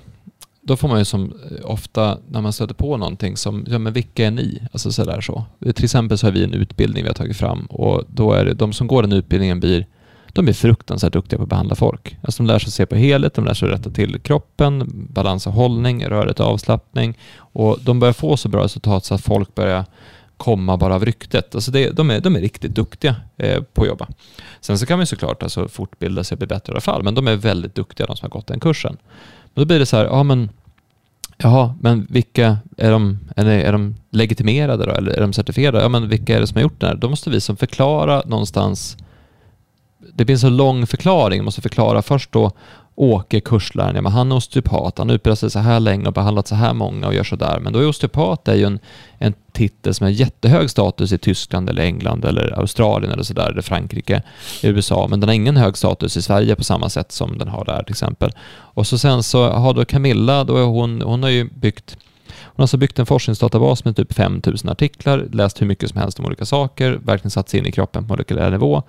[0.67, 3.93] Då får man ju som eh, ofta när man stöter på någonting som, ja men
[3.93, 4.61] vilka är ni?
[4.71, 5.43] Alltså sådär så.
[5.65, 8.45] Eh, till exempel så har vi en utbildning vi har tagit fram och då är
[8.45, 9.85] det de som går den utbildningen blir
[10.35, 12.17] de är fruktansvärt duktiga på att behandla folk.
[12.21, 15.53] Alltså de lär sig se på helhet, de lär sig rätta till kroppen, balans och
[15.53, 17.17] hållning, rörlighet och avslappning.
[17.37, 19.85] Och de börjar få så bra resultat så att folk börjar
[20.37, 21.55] komma bara av ryktet.
[21.55, 24.07] Alltså det, de, är, de är riktigt duktiga eh, på att jobba.
[24.61, 27.03] Sen så kan man ju såklart alltså fortbilda sig och bli bättre i alla fall,
[27.03, 28.97] men de är väldigt duktiga de som har gått den kursen.
[29.53, 30.49] Men då blir det så här, ja men
[31.37, 35.81] Jaha, men vilka är de, är de, är de legitimerade då, eller är de certifierade?
[35.81, 36.95] Ja, men vilka är det som har gjort det här?
[36.95, 38.97] Då måste vi som förklara någonstans.
[40.13, 42.51] Det finns en lång förklaring, måste förklara först då
[42.97, 46.47] Åke, kursläraren, ja, men han är osteopat, han utbildar sig så här länge och behandlat
[46.47, 47.59] så här många och gör så där.
[47.59, 48.79] Men då är osteopat är ju en,
[49.17, 53.61] en titel som har jättehög status i Tyskland eller England eller Australien eller sådär, eller
[53.61, 54.21] Frankrike,
[54.61, 57.47] i USA, men den har ingen hög status i Sverige på samma sätt som den
[57.47, 58.31] har där till exempel.
[58.51, 62.61] Och så sen så har då Camilla, då är hon, hon har ju byggt hon
[62.61, 66.25] har alltså byggt en forskningsdatabas med typ 5000 artiklar, läst hur mycket som helst om
[66.25, 68.83] olika saker, verkligen satt sig in i kroppen på molekylär nivå.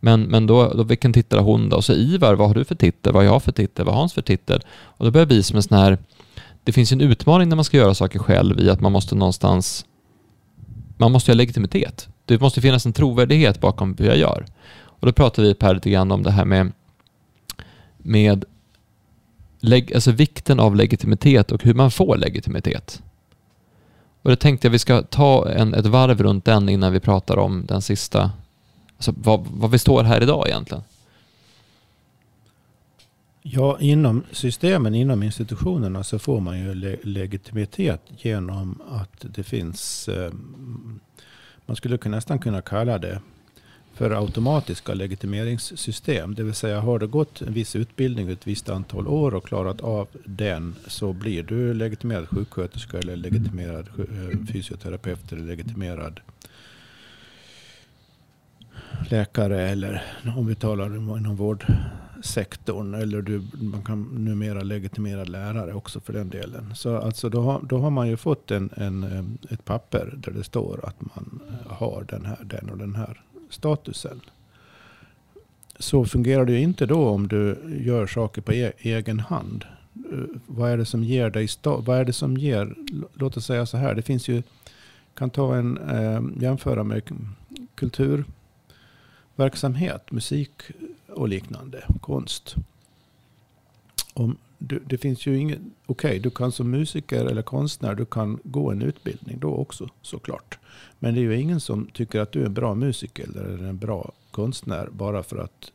[0.00, 1.76] Men, men då, då vilken titel har hon då?
[1.76, 3.12] Och så Ivar, vad har du för titel?
[3.12, 3.84] Vad har jag för titel?
[3.84, 4.60] Vad har Hans för titel?
[4.70, 5.98] Och då börjar det bli som en sån här...
[6.64, 9.14] Det finns ju en utmaning när man ska göra saker själv i att man måste
[9.14, 9.86] någonstans...
[10.96, 12.08] Man måste ju ha legitimitet.
[12.24, 14.46] Det måste finnas en trovärdighet bakom hur jag gör.
[14.78, 16.72] Och då pratar vi Per lite grann om det här med...
[17.98, 18.44] Med
[19.60, 23.02] leg, alltså vikten av legitimitet och hur man får legitimitet.
[24.22, 27.36] Och det tänkte jag vi ska ta en, ett varv runt den innan vi pratar
[27.36, 28.30] om den sista
[28.98, 30.82] Alltså vad, vad vi står här idag egentligen.
[33.42, 40.08] Ja, inom systemen, inom institutionerna så får man ju le- legitimitet genom att det finns,
[40.08, 40.32] eh,
[41.66, 43.20] man skulle nästan kunna kalla det
[43.94, 46.34] för automatiska legitimeringssystem.
[46.34, 49.80] Det vill säga har du gått en viss utbildning ett visst antal år och klarat
[49.80, 56.20] av den så blir du legitimerad sjuksköterska eller legitimerad eh, fysioterapeut eller legitimerad
[59.10, 60.02] läkare eller
[60.36, 62.94] om vi talar inom vårdsektorn.
[62.94, 66.74] Eller du, man kan numera legitimerad lärare också för den delen.
[66.74, 70.44] Så alltså då, har, då har man ju fått en, en, ett papper där det
[70.44, 73.20] står att man har den, här, den och den här
[73.50, 74.20] statusen.
[75.78, 79.64] Så fungerar det ju inte då om du gör saker på e egen hand.
[80.46, 82.74] Vad är det som ger dig Vad är det som ger,
[83.14, 84.42] låt oss säga så här, det finns ju,
[85.14, 87.02] kan ta en, eh, jämföra med
[87.74, 88.24] kultur.
[89.38, 90.50] Verksamhet, musik
[91.06, 92.54] och liknande, konst.
[94.14, 98.40] Om du, det finns ju ingen, okej du kan som musiker eller konstnär, du kan
[98.44, 100.58] gå en utbildning då också såklart.
[100.98, 103.78] Men det är ju ingen som tycker att du är en bra musiker eller en
[103.78, 105.72] bra konstnär bara för att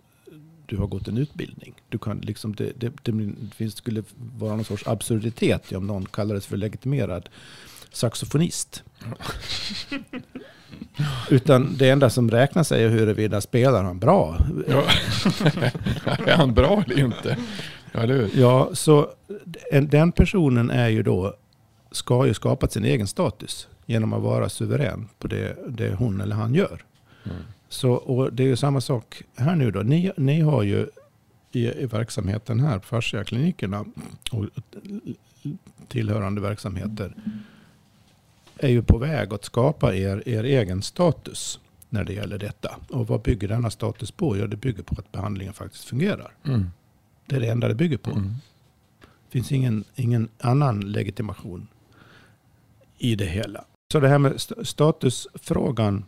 [0.66, 1.74] du har gått en utbildning.
[1.90, 4.04] Du kan liksom, det, det, det finns, skulle
[4.40, 7.30] vara någon sorts absurditet om någon kallades för legitimerad
[7.92, 8.84] saxofonist.
[11.30, 14.38] Utan det enda som räknas är huruvida spelar han bra.
[14.68, 14.84] Ja.
[16.28, 17.38] är han bra eller inte?
[17.92, 18.30] Ja, eller hur?
[18.34, 19.10] Ja, så
[19.72, 21.34] en- den personen är ju då,
[21.92, 26.36] ska ju skapat sin egen status genom att vara suverän på det, det hon eller
[26.36, 26.84] han gör.
[27.26, 27.38] Mm.
[27.70, 29.80] Så, och det är ju samma sak här nu då.
[29.80, 30.88] Ni, ni har ju
[31.52, 33.86] i, i verksamheten här på fasciaklinikerna
[34.32, 34.46] och
[35.88, 37.14] tillhörande verksamheter
[38.58, 42.76] är ju på väg att skapa er, er egen status när det gäller detta.
[42.90, 44.38] Och vad bygger denna status på?
[44.38, 46.32] Ja, det bygger på att behandlingen faktiskt fungerar.
[46.46, 46.66] Mm.
[47.26, 48.12] Det är det enda det bygger på.
[48.12, 48.34] Mm.
[49.00, 51.68] Det finns ingen, ingen annan legitimation
[52.98, 53.66] i det hela.
[53.92, 56.06] Så det här med st- statusfrågan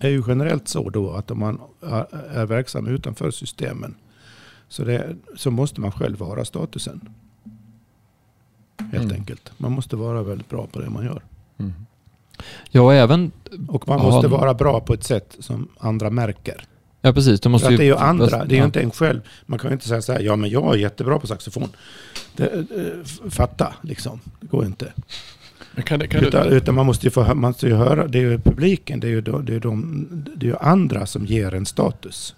[0.00, 3.94] är ju generellt så då att om man är är verksam utanför systemen
[4.68, 7.08] så, det, så måste man själv vara statusen.
[8.78, 9.16] Helt Mm.
[9.16, 9.52] enkelt.
[9.56, 11.22] Man måste vara väldigt bra på det man gör.
[11.58, 11.72] Mm.
[12.70, 13.30] Ja, och även...
[13.68, 16.64] Och man måste det- vara bra på ett sätt som andra märker.
[17.00, 17.40] Ja, precis.
[17.40, 17.76] Du måste ju...
[17.76, 18.64] det är ju andra, det är ju ja.
[18.64, 19.20] inte en själv.
[19.46, 21.68] Man kan ju inte säga så här, ja men jag är jättebra på saxofon.
[22.36, 24.92] Det, eh, fatta liksom, det går inte.
[25.74, 28.06] Men Kan, det- kan Utan, du, utan man måste ju få man måste ju höra,
[28.06, 30.06] det är ju publiken, det är ju, de, det är ju de,
[30.36, 32.34] det är ju andra som ger en status.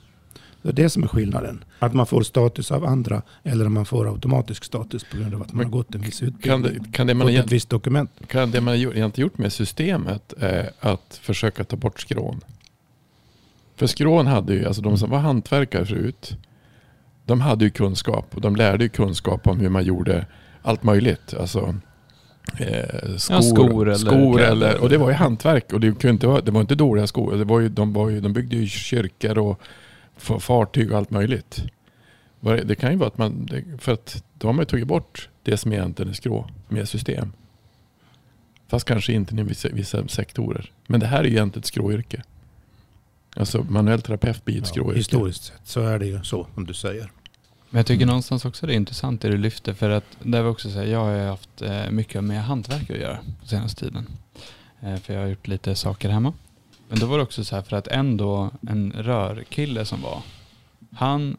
[0.63, 1.65] Det är det som är skillnaden.
[1.79, 5.43] Att man får status av andra eller om man får automatisk status på grund av
[5.43, 6.83] att man har gått en viss Kan utbildning.
[6.83, 8.11] det, kan det man ett visst dokument.
[8.27, 12.41] Kan det man gjort- egentligen gjort med systemet är att försöka ta bort skrån.
[13.77, 16.37] För skrån hade ju, alltså de som var hantverkare förut,
[17.25, 20.27] de hade ju kunskap och de lärde ju kunskap om hur man gjorde
[20.63, 21.35] allt möjligt.
[21.41, 21.75] Alltså
[22.59, 26.11] eh, skor, Ja, skor eller skor eller, och det var ju hantverk och det, kunde
[26.11, 27.37] inte vara, det var inte dåliga skor.
[27.37, 29.61] Det var ju, de, var ju, de byggde ju kyrkor och
[30.21, 31.63] fartyg och allt möjligt.
[32.41, 33.49] Det- kan ju vara att man,
[33.79, 37.33] för att då har man ju tagit bort det som egentligen är skrå med system.
[38.69, 40.73] Fast kanske inte i vissa, vissa sektorer.
[40.87, 42.23] Men det här är ju egentligen ett skråyrke.
[43.37, 44.99] Alltså manuell terapeut blir ett Ja, skråyrke.
[44.99, 47.11] historiskt sett så är det ju så som du säger.
[47.71, 50.51] Men jag tycker någonstans också det är intressant det du lyfter för att där var
[50.51, 53.85] också så här, jag har ju haft eh, mycket med hantverk att göra på senaste
[53.85, 54.07] tiden.
[54.81, 56.33] Eh, för jag har gjort lite saker hemma.
[56.91, 60.23] Men då var det också så här för att en då en rörkille som var,
[60.93, 61.37] han,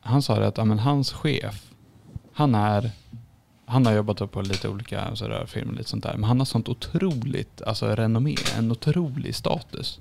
[0.00, 1.70] han sa det att ja, men hans chef,
[2.32, 2.90] han är,
[3.66, 6.44] han har jobbat på lite olika alltså, rörfirmor och lite sånt där, men han har
[6.44, 10.00] sånt otroligt alltså, renommé, en otrolig status.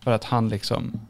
[0.00, 1.00] För att han liksom,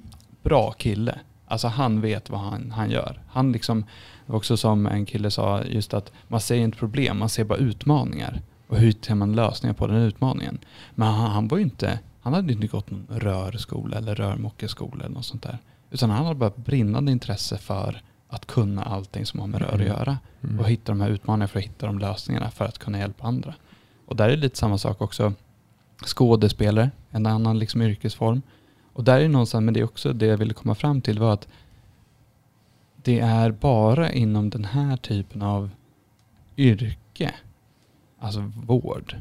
[0.43, 1.18] bra kille.
[1.47, 3.20] Alltså han vet vad han, han gör.
[3.28, 3.80] Han liksom,
[4.26, 7.45] det var också som en kille sa, just att man ser inte problem, man ser
[7.45, 8.43] bara utmaningar.
[8.68, 10.59] Och hur tar man lösningar på den utmaningen?
[10.95, 15.14] Men han, han var ju inte, han hade inte gått någon rörskola eller rörmokeskola eller
[15.14, 15.58] något sånt där.
[15.90, 19.74] Utan han hade bara brinnande intresse för att kunna allting som har med rör att
[19.74, 19.86] Mm.
[19.86, 20.18] göra.
[20.42, 20.60] Mm.
[20.60, 23.54] Och hitta de här utmaningarna för att hitta de lösningarna för att kunna hjälpa andra.
[24.06, 25.32] Och där är det lite samma sak också.
[26.06, 28.42] Skådespelare, en annan liksom yrkesform.
[28.92, 31.32] Och där är någonstans, men det är också det jag ville komma fram till var
[31.32, 31.48] att
[33.02, 35.70] det är bara inom den här typen av
[36.56, 37.34] yrke,
[38.18, 39.16] alltså vård,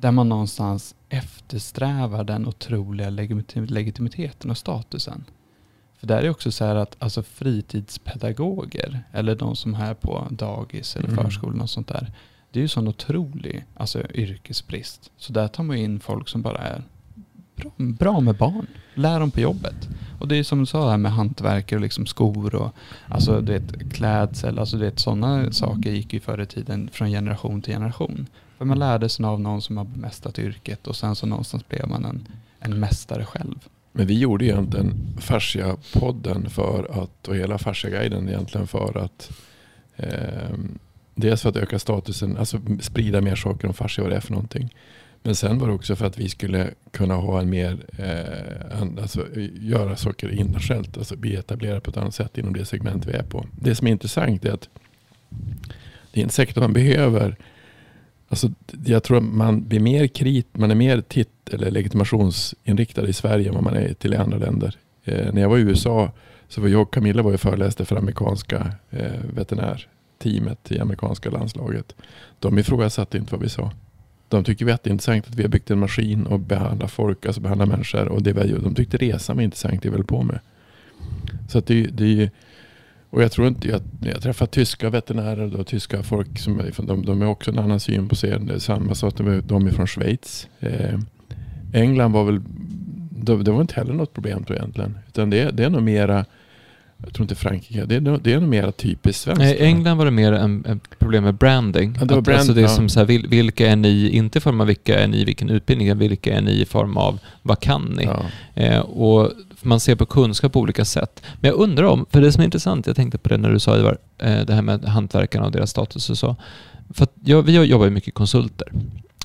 [0.00, 5.24] där man någonstans eftersträvar den otroliga legitim- legitimiteten och statusen.
[5.98, 10.26] För där är det också så här att alltså fritidspedagoger, eller de som är på
[10.30, 11.24] dagis eller Mm.
[11.24, 12.12] förskolan och sånt där,
[12.52, 15.10] det är ju sån otrolig alltså, yrkesbrist.
[15.16, 16.82] Så där tar man ju in folk som bara är
[17.56, 19.88] bra, bra med barn, lär dem på jobbet.
[20.20, 22.74] Och det är som du sa här med hantverkare och liksom skor och
[23.08, 27.08] alltså, du vet, klädsel, alltså, du vet, sådana saker gick ju förr i tiden från
[27.10, 28.26] generation till generation.
[28.58, 31.88] För man lärde sig av någon som har bemästrat yrket och sen så någonstans blev
[31.88, 32.28] man en,
[32.60, 33.68] en mästare själv.
[33.92, 39.30] Men vi gjorde egentligen Fascia-podden för att, och hela Fascia-guiden egentligen för att
[39.96, 40.58] eh,
[41.14, 44.32] dels för att öka statusen, alltså sprida mer saker om fascia vad det är för
[44.32, 44.74] någonting.
[45.22, 48.98] Men sen var det också för att vi skulle kunna ha en mer, eh, en,
[48.98, 53.06] alltså eh, göra saker internationellt, alltså bli etablerade på ett annat sätt inom det segment
[53.06, 53.46] vi är på.
[53.60, 54.68] Det som är intressant är att
[56.12, 57.36] det är inte säkert att man behöver
[58.28, 58.50] Alltså,
[58.84, 63.48] jag tror att man blir mer krit, man är mer titt eller legitimationsinriktad i Sverige
[63.48, 64.76] än vad man är till i andra länder.
[65.04, 66.12] Eh, när jag var i USA
[66.48, 71.94] så var jag och Camilla var och föreläste för amerikanska eh, veterinärteamet i amerikanska landslaget.
[72.38, 73.72] De ifrågasatte inte vad vi sa.
[74.28, 77.26] De tycker vi det är intressant att vi har byggt en maskin och behandlar folk,
[77.26, 78.08] alltså behandlar människor.
[78.08, 80.40] Och det vi, de tyckte resan var intressant, det vi höll på med.
[81.48, 82.30] Så att det, det är ju
[83.10, 87.04] och jag tror inte, jag, jag träffar tyska veterinärer och tyska folk som är, de,
[87.04, 88.38] de har också en annan syn på sig.
[88.40, 90.48] Det är samma sak, de, de är från Schweiz.
[90.60, 90.98] Eh,
[91.72, 92.40] England var väl,
[93.10, 94.98] det, det var inte heller något problem jag egentligen.
[95.08, 96.24] Utan det, det är nog mera,
[97.04, 99.38] jag tror inte Frankrike, det är, nog- det är nog mera typiskt svenskt.
[99.40, 99.56] Nej?
[99.60, 101.96] England var det mer en, en problem med branding.
[102.00, 102.68] Ja, det var att, alltså brand- det är ja.
[102.68, 105.50] som så här, vil, vilka är ni, inte i form av vilka är ni vilken
[105.50, 108.04] utbildning, vilka är ni i form av vad kan ni?
[108.04, 108.22] Ja.
[108.62, 109.32] Eh, och
[109.62, 111.22] man ser på kunskap på olika sätt.
[111.40, 113.58] Men jag undrar om, för det som är intressant, jag tänkte på det när du
[113.58, 116.36] sa Ivar, eh, det här med hantverkarna och deras status och så.
[116.90, 118.72] För att jag, vi jobbar ju mycket konsulter.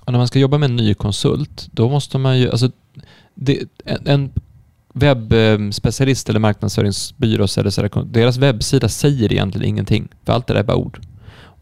[0.01, 2.71] Och när man ska jobba med en ny konsult, då måste man ju, alltså,
[3.35, 4.31] det, en, en
[4.93, 10.59] webbspecialist eller marknadsföringsbyrå, eller så där, deras webbsida säger egentligen ingenting, för allt det där
[10.59, 10.99] är bara ord.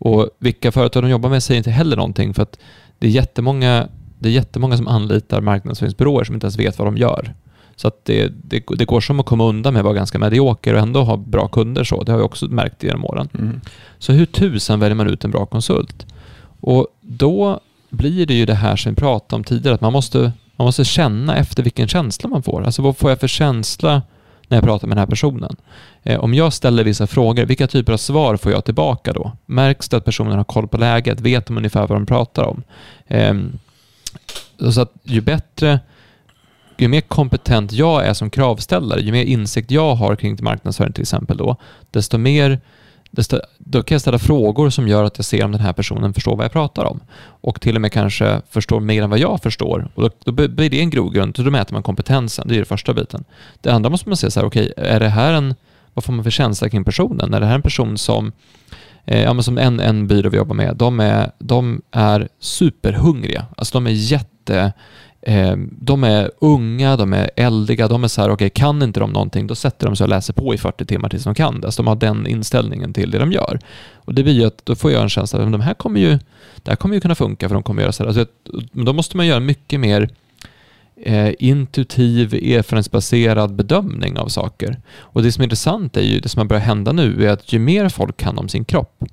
[0.04, 2.60] Och vilka företag de jobbar med säger inte heller någonting, för att
[3.00, 3.88] det är jättemånga,
[4.20, 7.34] det är jättemånga som anlitar marknadsföringsbyråer som inte ens vet vad de gör.
[7.82, 10.74] Så att det, det, det går som att komma undan med att vara ganska medioker
[10.74, 12.04] och ändå ha bra kunder så.
[12.04, 13.30] Det har jag också märkt genom åren.
[13.34, 13.62] Mm.
[14.00, 16.06] Så hur tusan väljer man ut en bra konsult?
[16.60, 17.60] Och då
[17.90, 20.86] blir det ju det här som vi pratade om tidigare, att man måste, man måste
[20.86, 22.64] känna efter vilken känsla man får.
[22.64, 24.02] Alltså vad får jag för känsla
[24.48, 25.56] när jag pratar med den här personen?
[26.04, 29.32] Eh, om jag ställer vissa frågor, vilka typer av svar får jag tillbaka då?
[29.46, 31.22] Märks det att personen har koll på läget?
[31.22, 32.64] Vet de ungefär vad de pratar om?
[33.08, 33.60] Ehm,
[34.72, 35.80] så att ju bättre
[36.82, 41.02] ju mer kompetent jag är som kravställare, ju mer insikt jag har kring marknadsföring till
[41.02, 41.56] exempel då,
[41.92, 42.60] desto mer
[43.12, 46.14] desto, då kan jag ställa frågor som gör att jag ser om den här personen
[46.14, 47.00] förstår vad jag pratar om.
[47.24, 49.92] Och till och med kanske förstår mer än vad jag förstår.
[49.96, 52.66] Och då, då blir det en grogrund, så då mäter man kompetensen, det är den
[52.66, 53.24] första biten.
[53.62, 55.56] Det andra måste man se så här, okej, är det här en
[55.94, 57.34] vad får man för känsla kring personen?
[57.34, 58.32] Är det här en person som,
[59.06, 63.46] eh, ja, men som en, en byrå vi jobbar med, de är, de är superhungriga.
[63.58, 64.74] Alltså de är jätte
[65.22, 69.00] eh, de är unga, de är eldiga, de är så här, okej, okay, kan inte
[69.00, 71.62] de någonting, då sätter de sig och läser på i 40 timmar tills de kan
[71.62, 71.68] det.
[71.68, 73.60] Alltså de har den inställningen till det de gör.
[73.96, 76.00] Och det blir ju att, då får jag en känsla av att de här kommer
[76.00, 76.20] ju,
[76.64, 78.08] det här kommer ju kunna funka för de kommer göra så här.
[78.08, 78.26] Alltså,
[78.72, 80.10] då måste man göra mycket mer
[81.04, 84.78] eh, intuitiv, erfarenhetsbaserad bedömning av saker.
[85.00, 87.54] Och det som är intressant är ju, det som har börjat hända nu, är att
[87.54, 89.04] ju mer folk kan om sin kropp,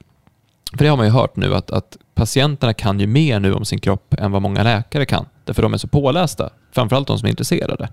[0.72, 3.64] för det har man ju hört nu att, att patienterna kan ju mer nu om
[3.64, 5.26] sin kropp än vad många läkare kan.
[5.48, 6.50] Därför de är så pålästa.
[6.72, 7.88] Framförallt de som är intresserade.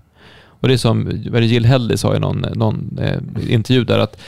[0.60, 1.10] Och det är som
[1.42, 4.20] Jill Helly sa i någon, någon eh, intervju där att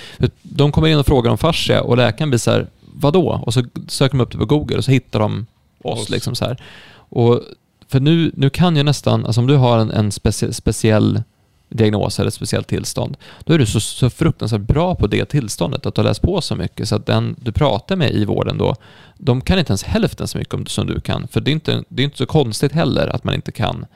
[0.43, 3.43] de kommer in och frågar om fascia och läkaren blir så här, vadå?
[3.47, 5.47] Och så söker de upp det på Google och så hittar de
[5.83, 6.01] oss.
[6.01, 6.11] oss.
[6.11, 6.63] Liksom så här.
[6.95, 7.41] Och
[7.89, 11.23] för nu, nu kan ju nästan, alltså om du har en, en specie, speciell
[11.69, 15.87] diagnos eller ett speciellt tillstånd, då är du så, så fruktansvärt bra på det tillståndet,
[15.87, 18.59] att du har läst på så mycket, så att den du pratar med i vården
[18.59, 18.77] då,
[19.19, 21.29] de kan inte ens hälften så mycket som du kan.
[21.29, 23.87] För det är inte, det är inte så konstigt heller att man inte kan.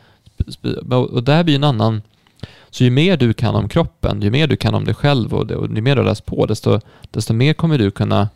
[0.91, 2.03] Och där blir en annan...
[2.71, 5.47] Så ju mer du kan om kroppen, ju mer du kan om dig själv och,
[5.47, 8.29] det, och ju mer du har läst på, desto, desto mer kommer du kunna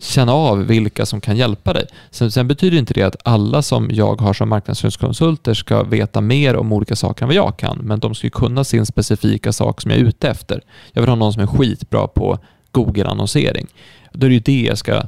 [0.00, 1.86] känna av vilka som kan hjälpa dig.
[2.10, 6.56] Sen, sen, betyder inte det att alla som jag har som marknadsföringskonsulter ska veta mer
[6.56, 9.80] om olika saker än vad jag kan, men de ska ju kunna sin specifika sak
[9.80, 10.60] som jag är ute efter.
[10.92, 12.38] Jag vill ha någon som är skitbra på
[12.70, 13.66] Google-annonsering.
[14.12, 15.02] Då är det ju det jag ska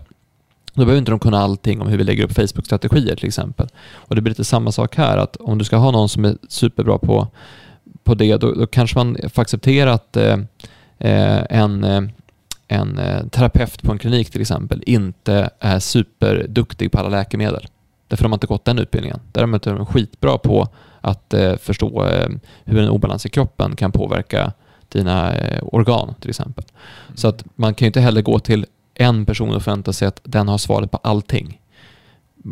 [0.75, 3.69] då behöver inte de kunna allting om hur vi lägger upp Facebook-strategier till exempel.
[3.93, 6.37] Och det blir lite samma sak här, att om du ska ha någon som är
[6.49, 7.29] superbra på,
[8.05, 10.39] på det, då, då kanske man får acceptera att eh,
[10.99, 12.03] eh en, eh,
[12.73, 17.67] en eh, terapeut på en klinik till exempel inte är superduktig på alla läkemedel.
[18.09, 19.21] Därför har man inte gått den utbildningen.
[19.33, 20.69] Däremot är de skitbra på
[21.01, 22.29] att eh, förstå eh,
[22.65, 24.53] hur en obalans i kroppen kan påverka
[24.89, 26.65] dina organ till exempel.
[26.65, 27.17] Mm.
[27.17, 30.21] Så att man kan ju inte heller gå till en person och förvänta sig att
[30.25, 31.61] den har svaret på allting.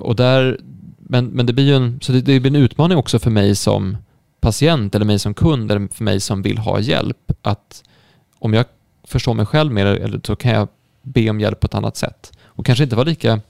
[0.00, 0.58] Och där,
[0.98, 3.54] men, men det blir ju en, så det, det blir en utmaning också för mig
[3.54, 3.96] som
[4.40, 7.82] patient eller mig som kund eller för mig som vill ha hjälp att
[8.38, 8.64] om jag
[9.10, 10.68] förstå mig själv mer eller så kan jag
[11.02, 12.32] be om hjälp på ett annat sätt.
[12.44, 13.40] Och kanske inte vara lika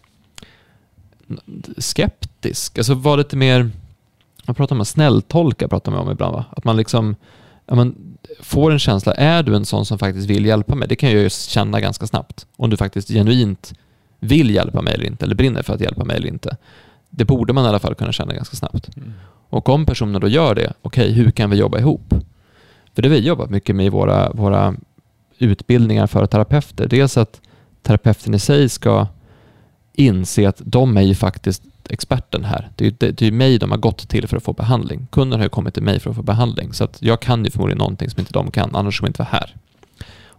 [1.78, 2.78] skeptisk.
[2.78, 3.70] Alltså vara lite mer,
[4.46, 6.44] vad pratar man snälltolka pratar man om ibland va?
[6.50, 7.16] Att man liksom
[7.66, 10.88] ja, man får en känsla, är du en sån som faktiskt vill hjälpa mig?
[10.88, 12.46] Det kan jag ju känna ganska snabbt.
[12.56, 13.74] Om du faktiskt genuint
[14.20, 16.56] vill hjälpa mig eller inte, eller brinner för att hjälpa mig eller inte.
[17.11, 18.96] Det borde man i alla fall kunna känna ganska snabbt.
[18.96, 19.12] Mm.
[19.50, 22.14] Och om personen då gör det, okej, okay, hur kan vi jobba ihop?
[22.94, 24.74] För det vi jobbat mycket med i våra, våra
[25.43, 26.88] utbildningar för terapeuter.
[26.88, 27.41] Dels att
[27.82, 29.07] terapeuten i sig ska
[29.93, 32.70] inse att de är ju faktiskt experten här.
[32.76, 35.07] Det är, det, det är mig de har gått till för att få behandling.
[35.11, 36.72] Kunden har ju kommit till mig för att få behandling.
[36.72, 39.22] Så att jag kan ju förmodligen någonting som inte de kan, annars skulle de inte
[39.22, 39.57] vara här.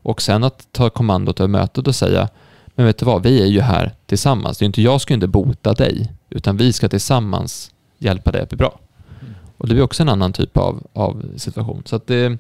[0.03, 2.29] Och sen att ta kommandot över mötet och säga,
[2.75, 4.57] men vet du vad, vi är ju här tillsammans.
[4.57, 8.49] Det är inte, jag ska inte bota dig, utan vi ska tillsammans hjälpa dig att
[8.49, 8.79] bli bra.
[9.21, 9.33] Mm.
[9.57, 11.83] Och det blir också en annan typ av, av situation.
[11.85, 12.37] Så att det,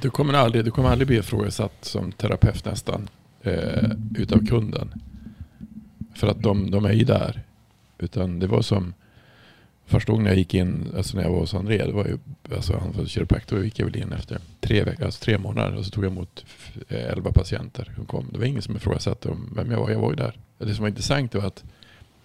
[0.00, 3.08] du kommer aldrig, du kommer aldrig bli ifrågasatt som terapeut nästan
[3.42, 4.92] eh, utav kunden.
[6.14, 7.42] För att de, de är ju där.
[7.98, 8.94] Utan det var som
[9.86, 12.18] första gången jag gick in, alltså när jag var hos André, det var ju,
[12.54, 15.84] alltså han var kiropraktor gick jag väl in efter tre veckor, alltså tre månader och
[15.84, 16.44] så tog jag emot
[16.88, 18.28] eh, elva patienter som kom.
[18.32, 20.38] Det var ingen som ifrågasatte om vem jag var, jag var ju där.
[20.58, 21.64] Det som var intressant var att,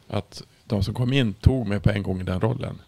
[0.07, 2.79] att de som kom in tog mig på en gång i den rollen.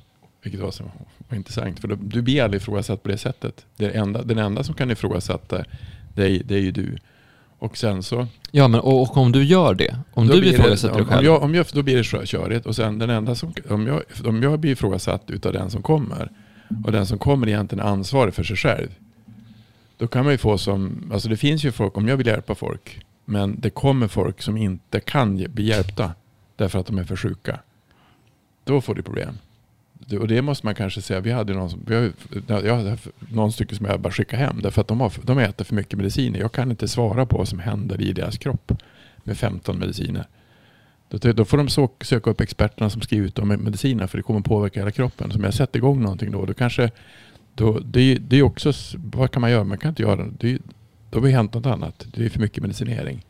[0.44, 0.84] Vilket var, så,
[1.28, 1.80] var intressant.
[1.80, 3.66] För du blir aldrig ifrågasatt på det sättet.
[3.78, 5.64] Det enda, den enda som kan ifrågasätta
[6.16, 6.98] dig, det är ju du.
[7.60, 8.28] Och sen så...
[8.52, 9.96] Ja, men och, och om du gör det?
[10.14, 11.20] Om du ifrågasätter dig själv?
[11.20, 12.66] Om jag, om jag, då blir det körigt.
[12.66, 13.54] Och sen den enda som...
[13.70, 16.32] Om jag, om jag blir ifrågasatt utav den som kommer
[16.86, 18.96] och den som kommer egentligen är ansvarig för sig själv.
[19.98, 21.10] Då kan man ju få som...
[21.14, 24.58] Alltså det finns ju folk, om jag vill hjälpa folk, men det kommer folk som
[24.58, 26.12] inte kan bli hjälpta
[26.56, 27.60] därför att de är för sjuka.
[28.64, 29.38] Då får du problem
[30.20, 31.20] och det måste man kanske säga.
[31.20, 32.12] Vi hade någon, som, vi har,
[32.64, 32.98] jag hade
[33.30, 34.60] någon stycke som jag bara skickade hem.
[34.64, 36.40] Därför att de, har, de äter för mycket mediciner.
[36.40, 38.72] Jag kan inte svara på vad som händer i deras kropp
[39.24, 40.28] med 15 mediciner.
[41.10, 44.08] Då, då får de så, söka upp experterna som skriver ut de medicinerna.
[44.08, 45.32] För det kommer påverka hela kroppen.
[45.32, 46.46] Så om jag sätter igång någonting då.
[46.46, 46.92] då kanske,
[47.56, 49.64] då, det, det är också, vad kan man göra?
[49.64, 50.60] Man kan inte göra det.
[51.10, 52.08] Då har det hänt något annat.
[52.14, 53.26] Det är för mycket medicinering.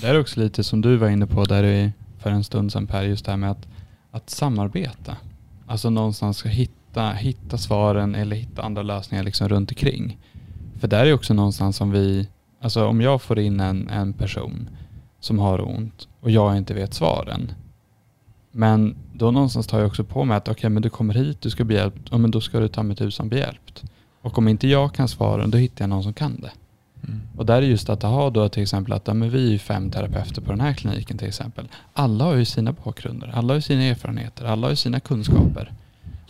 [0.00, 3.02] Det är också lite som du var inne på där för en stund sedan Per.
[3.02, 3.68] Just det här med att
[4.10, 5.16] att samarbeta.
[5.66, 10.18] Alltså någonstans ska hitta, hitta svaren eller hitta andra lösningar liksom runt omkring.
[10.78, 12.28] För där är också någonstans som vi,
[12.60, 14.68] alltså om jag får in en, en person
[15.20, 17.52] som har ont och jag inte vet svaren.
[18.52, 21.40] Men då någonstans tar jag också på mig att okej, okay, men du kommer hit,
[21.40, 23.82] du ska bli hjälpt, ja, men då ska du ta mig tusan bli hjälpt.
[24.22, 26.50] Och om inte jag kan svaren, då hittar jag någon som kan det.
[27.08, 27.20] Mm.
[27.36, 29.90] Och där är just att ha då till exempel att ja, men vi är fem
[29.90, 31.68] terapeuter på den här kliniken till exempel.
[31.92, 35.72] Alla har ju sina bakgrunder, alla har ju sina erfarenheter, alla har ju sina kunskaper.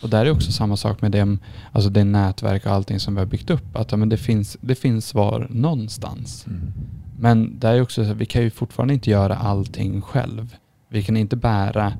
[0.01, 1.37] Och där är också samma sak med det,
[1.71, 3.75] alltså det nätverk och allting som vi har byggt upp.
[3.75, 6.45] Att ja, men det, finns, det finns svar någonstans.
[6.47, 6.73] Mm.
[7.19, 10.55] Men det är också så vi kan ju fortfarande inte göra allting själv.
[10.89, 11.93] Vi kan inte bära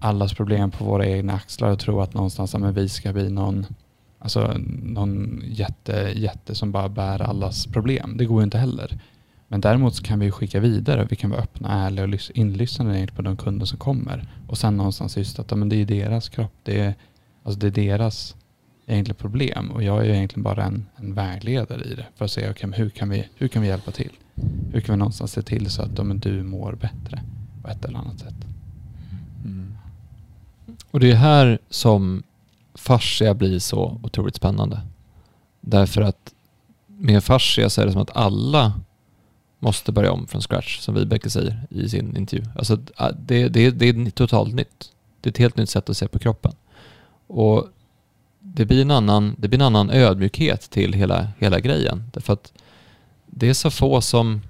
[0.00, 3.30] allas problem på våra egna axlar och tro att någonstans ja, men vi ska bli
[3.30, 3.66] någon,
[4.26, 8.16] alltså, någon jätte, jätte som bara bär allas problem.
[8.16, 8.98] Det går ju inte heller.
[9.48, 11.06] Men däremot så kan vi skicka vidare.
[11.10, 14.28] Vi kan vara öppna, ärliga och inlyssnande på de kunder som kommer.
[14.48, 16.52] Och sen någonstans just att ja, men det är deras kropp.
[16.62, 16.94] Det är,
[17.42, 18.36] alltså det är deras
[18.86, 19.70] egentligen problem.
[19.70, 22.06] Och jag är ju egentligen bara en, en vägledare i det.
[22.14, 24.12] För att se okay, hur, kan vi, hur kan vi hjälpa till?
[24.72, 27.22] Hur kan vi någonstans se till så att ja, men du mår bättre
[27.62, 28.46] på ett eller annat sätt?
[29.44, 29.74] Mm.
[30.90, 32.22] Och det är här som
[32.86, 34.80] fascia blir så otroligt spännande.
[35.60, 36.34] Därför att
[36.86, 38.72] med fascia så är det som att alla
[39.58, 42.46] måste börja om från scratch, som Vibeke säger i sin intervju.
[42.56, 44.92] Alltså äh, det, det, det är totalt nytt.
[45.20, 46.52] Det är ett helt nytt sätt att se på kroppen.
[47.26, 47.68] Och
[48.40, 52.10] det blir en annan, det blir en annan ödmjukhet till hela, hela grejen.
[52.12, 52.52] Därför att
[53.26, 54.42] det är så få som...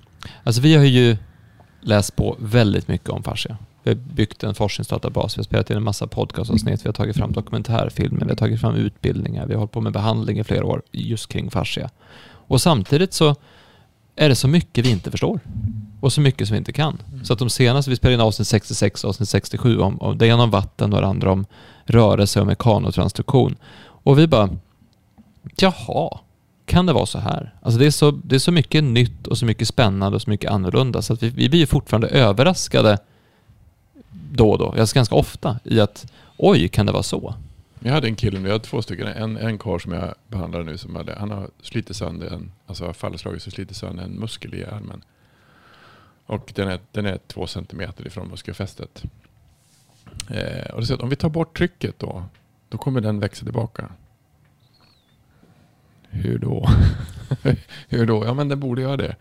[0.45, 1.17] Alltså vi har ju
[1.81, 3.57] läst på väldigt mycket om fascia.
[3.87, 7.17] Vi har byggt en forskningsdatabas, vi har spelat in en massa podcastavsnitt, vi har tagit
[7.17, 10.65] fram dokumentärfilmer, vi har tagit fram utbildningar, vi har hållit på med behandling i flera
[10.65, 11.91] år just kring fascia.
[12.27, 13.35] Och samtidigt så
[14.17, 15.41] är det så mycket vi inte förstår
[16.01, 17.03] och så mycket som vi inte kan.
[17.23, 20.27] Så att de senaste, vi spelade in avsnitt 66 och avsnitt 67 om, om det
[20.27, 21.47] ena om vatten och det andra om
[21.85, 23.57] rörelse och mekanotransduktion.
[23.81, 24.51] Och vi bara,
[25.57, 26.19] jaha,
[26.65, 27.55] kan det vara så här?
[27.63, 30.31] Alltså det är så, det är så mycket nytt och så mycket spännande och så
[30.31, 32.99] mycket annorlunda så att vi, vi blir fortfarande överraskade
[34.11, 37.35] då och då, alltså ganska ofta, i att oj, kan det vara så?
[37.79, 39.07] Jag hade en kille, nu, jag hade två stycken.
[39.07, 42.93] En, en karl som jag behandlar nu, som hade, han har slitit sönder en, alltså
[42.93, 45.05] fallslagit sig slitit sönder en muskel i armen.
[46.27, 49.05] Och den är, den är två centimeter ifrån muskelfästet.
[50.31, 52.25] Eh, och det att om vi tar bort trycket då,
[52.69, 53.93] då kommer den växa tillbaka.
[56.09, 56.69] Hur då?
[57.89, 58.25] Hur då?
[58.25, 59.17] Ja men den borde göra det.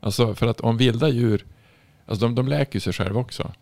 [0.00, 1.46] Alltså för att om vilda djur,
[2.06, 3.52] alltså de, de läker sig själva också.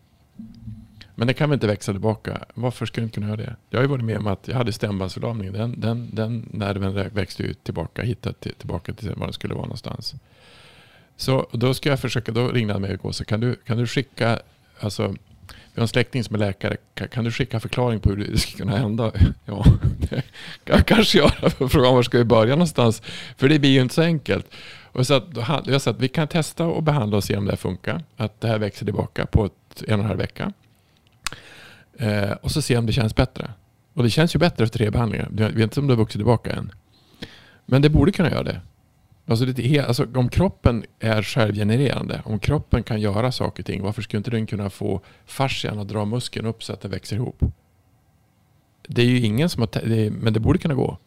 [1.19, 2.45] Men den kan väl inte växa tillbaka?
[2.55, 3.57] Varför ska den inte kunna göra det?
[3.71, 5.53] Jag har ju varit med om att jag hade stämbandsförlamning.
[5.53, 9.65] Den, den, den nerven växte ju tillbaka, hittade till, tillbaka till var den skulle vara
[9.65, 10.15] någonstans.
[11.17, 13.87] Så då ska jag försöka, då ringde han mig igår, så kan du, kan du
[13.87, 14.39] skicka,
[14.81, 15.09] alltså,
[15.49, 18.39] vi har en släkting som är läkare, kan, kan du skicka förklaring på hur det
[18.39, 19.13] skulle kunna hända?
[19.45, 19.65] Ja,
[20.11, 20.23] det
[20.65, 21.51] kan jag kanske göra.
[21.69, 23.03] Frågan var ska vi börja någonstans?
[23.37, 24.47] För det blir ju inte så enkelt.
[24.93, 27.45] Och så att, då jag sa att vi kan testa och behandla och se om
[27.45, 28.05] det här funkar.
[28.17, 30.53] Att det här växer tillbaka på ett, en och en halv vecka.
[31.99, 33.51] Eh, och så se om det känns bättre.
[33.95, 35.31] Och det känns ju bättre efter tre behandlingar.
[35.39, 36.73] Jag vet inte om det har vuxit tillbaka än.
[37.67, 38.61] Men det borde kunna göra det.
[39.27, 43.83] Alltså, det är, alltså om kroppen är självgenererande, om kroppen kan göra saker och ting,
[43.83, 47.17] varför skulle inte den kunna få fascian att dra muskeln upp så att det växer
[47.17, 47.43] ihop?
[48.89, 49.69] Det är ju ingen som har...
[49.89, 50.99] Det är, men det borde kunna gå.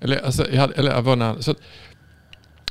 [0.00, 1.58] Eller, alltså, jag hade, eller jag var så att,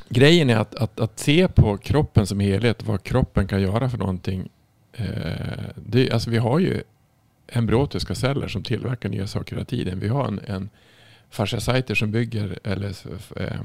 [0.08, 3.98] Grejen är att, att, att se på kroppen som helhet, vad kroppen kan göra för
[3.98, 4.48] någonting.
[4.96, 6.82] Eh, det, alltså vi har ju
[7.48, 10.00] embryotiska celler som tillverkar nya saker hela tiden.
[10.00, 10.68] Vi har en, en
[11.30, 12.94] fasciacyter som bygger, eller
[13.36, 13.60] eh,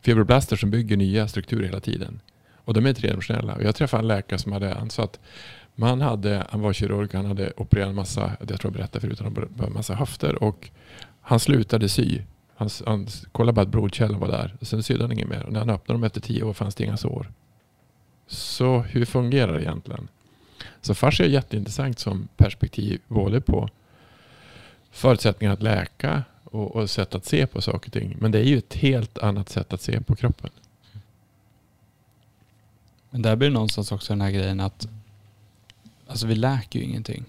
[0.00, 2.20] fibroblaster som bygger nya strukturer hela tiden.
[2.64, 3.62] Och de är tredimensionella.
[3.62, 5.20] Jag träffade en läkare som hade, ansatt
[5.74, 9.18] man hade, han var kirurg, han hade opererat en massa, jag tror jag berättade förut,
[9.18, 10.70] han hade opererat en massa höfter och
[11.20, 12.20] han slutade sy.
[12.56, 14.56] Han, han kollade bara att blodkällan var där.
[14.60, 15.42] Sen sydde han inget mer.
[15.42, 17.32] Och när han öppnade dem efter tio år fanns det inga sår.
[18.26, 20.08] Så hur fungerar det egentligen?
[20.80, 23.68] Så fascia är jätteintressant som perspektiv både på
[24.90, 28.16] förutsättningar att läka och, och sätt att se på saker och ting.
[28.20, 30.50] Men det är ju ett helt annat sätt att se på kroppen.
[33.10, 34.88] Men där blir det någonstans också den här grejen att
[36.06, 37.24] alltså vi läker ju ingenting.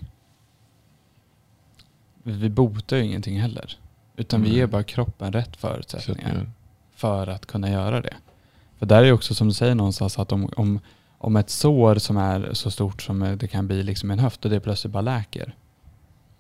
[2.23, 3.78] Vi botar ju ingenting heller.
[4.15, 4.57] Utan vi Nej.
[4.57, 6.49] ger bara kroppen rätt förutsättningar
[6.95, 8.15] för att kunna göra det.
[8.80, 10.80] För där är det också som du säger någonstans att om, om,
[11.18, 14.51] om ett sår som är så stort som det kan bli liksom en höft och
[14.51, 15.55] det plötsligt bara läker.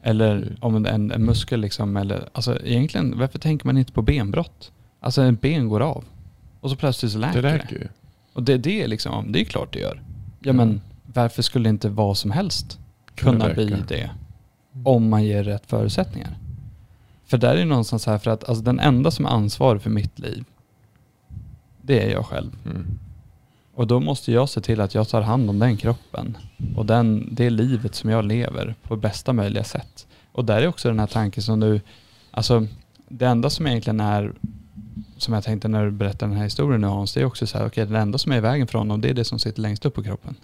[0.01, 0.55] Eller Mm.
[0.61, 4.71] om en, en muskel liksom, eller alltså egentligen, varför tänker man inte på benbrott?
[4.99, 6.03] Alltså en ben går av
[6.59, 7.57] och så plötsligt så läker det det.
[7.57, 7.87] läker ju.
[8.33, 10.01] Och det, det är liksom, det är klart det gör.
[10.05, 10.53] Ja Ja.
[10.53, 10.81] men
[11.13, 12.79] varför skulle inte vad som helst
[13.15, 14.09] kunna bli det?
[14.83, 16.37] Om man ger rätt förutsättningar.
[17.25, 19.89] För där är det någonstans här för att alltså den enda som är ansvarig för
[19.89, 20.43] mitt liv,
[21.81, 22.51] det är jag själv.
[22.65, 22.99] Mm.
[23.75, 26.37] Och då måste jag se till att jag tar hand om den kroppen
[26.75, 30.07] och den, det livet som jag lever på bästa möjliga sätt.
[30.31, 31.81] Och där är också den här tanken som du,
[32.31, 32.67] alltså
[33.09, 34.33] det enda som egentligen är,
[35.17, 37.57] som jag tänkte när du berättade den här historien nu Hans, det är också så
[37.57, 39.39] här, okej okay, det enda som är i vägen för honom det är det som
[39.39, 40.35] sitter längst upp på kroppen.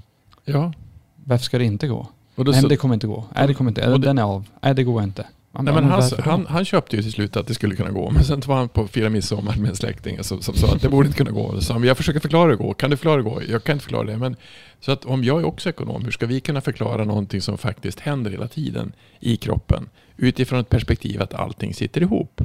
[0.45, 0.73] Ja.
[1.15, 2.07] Varför ska det inte gå?
[2.35, 3.25] Och Nej så, men det kommer inte gå.
[3.35, 4.47] Nej det kommer inte, Och det- den är av.
[4.61, 5.25] Nej det går inte.
[5.53, 8.23] Nej, men han, han, han köpte ju till slut att det skulle kunna gå, men
[8.23, 11.07] sen var han på fyra midsommar med en släkting som, som sa att det borde
[11.07, 11.61] inte kunna gå.
[11.61, 12.73] Sa han, jag försöker förklara hur det går.
[12.73, 13.43] Kan du förklara hur det går?
[13.49, 14.17] Jag kan inte förklara det.
[14.17, 14.35] Men,
[14.79, 17.99] så att om jag är också ekonom, hur ska vi kunna förklara någonting som faktiskt
[17.99, 19.89] händer hela tiden i kroppen?
[20.17, 22.41] Utifrån ett perspektiv att allting sitter ihop.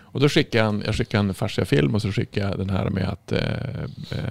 [0.00, 3.08] Och då skickade han, jag skickade en fasciafilm och så skickade jag den här med
[3.08, 3.38] att eh,
[4.10, 4.24] eh,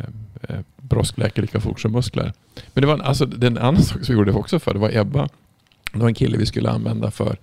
[0.50, 2.34] eh, brosk läker lika fort som muskler.
[2.74, 4.98] Men det var en, alltså, den andra sak som vi gjorde också för, det var
[4.98, 5.30] Ebba.
[5.94, 7.38] Det var en kille vi skulle använda för,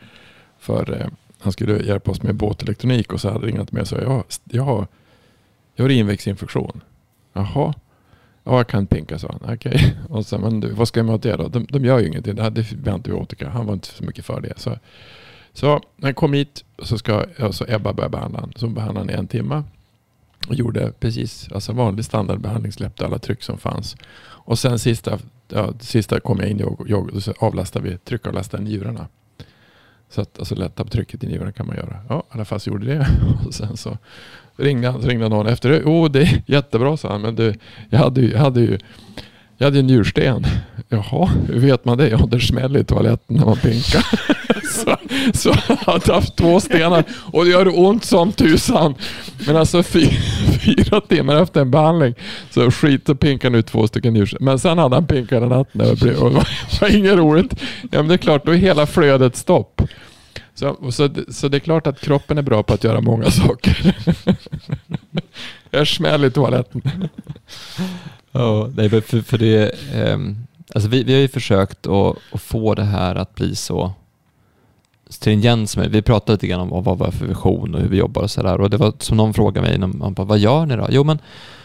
[0.64, 1.06] för eh,
[1.38, 4.62] han skulle hjälpa oss med båtelektronik och så hade ringat med och sa jag, jag
[4.62, 4.86] har,
[5.74, 6.80] jag har inväxinfektion.
[7.32, 7.74] Jaha.
[8.44, 9.54] Ja, jag kan pinka, sa han.
[9.54, 9.96] Okej.
[10.08, 11.48] Och så, men du, vad ska jag med åt det då?
[11.48, 12.34] De, de gör ju ingenting.
[12.34, 13.48] Det hade antibiotika.
[13.48, 14.52] Han var inte så mycket för det.
[14.56, 14.78] Så,
[15.52, 18.52] så när han kom hit så ska alltså Ebba börja behandla honom.
[18.56, 19.62] Så hon behandlade honom i en timme.
[20.48, 22.72] Och gjorde precis alltså vanlig standardbehandling.
[22.72, 23.96] Släppte alla tryck som fanns.
[24.22, 29.06] Och sen sista, ja, sista kom jag in och, och så avlastade vi, tryckavlastade njurarna.
[30.14, 31.96] Så att alltså, lätta på trycket i njurarna kan man göra.
[32.08, 33.06] Ja, i alla fall så gjorde det.
[33.46, 33.98] Och sen så
[34.56, 35.82] ringde han, så ringde någon efter.
[35.84, 37.20] Jo, det är jättebra, sa han.
[37.20, 37.54] Men du,
[37.90, 38.78] jag hade ju, jag hade ju,
[39.56, 40.46] jag hade en njursten.
[40.88, 42.08] Jaha, hur vet man det?
[42.08, 44.06] Ja, det smäller i toaletten när man pinkar.
[44.74, 44.96] så,
[45.32, 48.94] så jag hade haft två stenar och det gör ont som tusan.
[49.46, 50.08] Men alltså fy,
[50.64, 52.14] fyra timmar efter en behandling
[52.50, 54.36] så skiter pinkan pinkade han ut två stycken djur.
[54.40, 57.60] Men sen hade han pinkat en natt och det var, det var inget roligt.
[57.82, 59.82] Ja, men det är klart, då är hela flödet stopp.
[60.54, 63.96] Så, så, så det är klart att kroppen är bra på att göra många saker.
[65.70, 66.82] Jag smäller i toaletten.
[68.32, 72.74] Oh, nej, för, för det, um, alltså vi, vi har ju försökt att, att få
[72.74, 73.92] det här att bli så
[75.14, 75.90] stringens med.
[75.90, 78.30] Vi pratade lite grann om vad vi har för vision och hur vi jobbar och
[78.30, 78.60] sådär.
[78.60, 80.86] Och det var som någon frågade mig, man bara, vad gör ni då?
[80.90, 81.18] Jo men,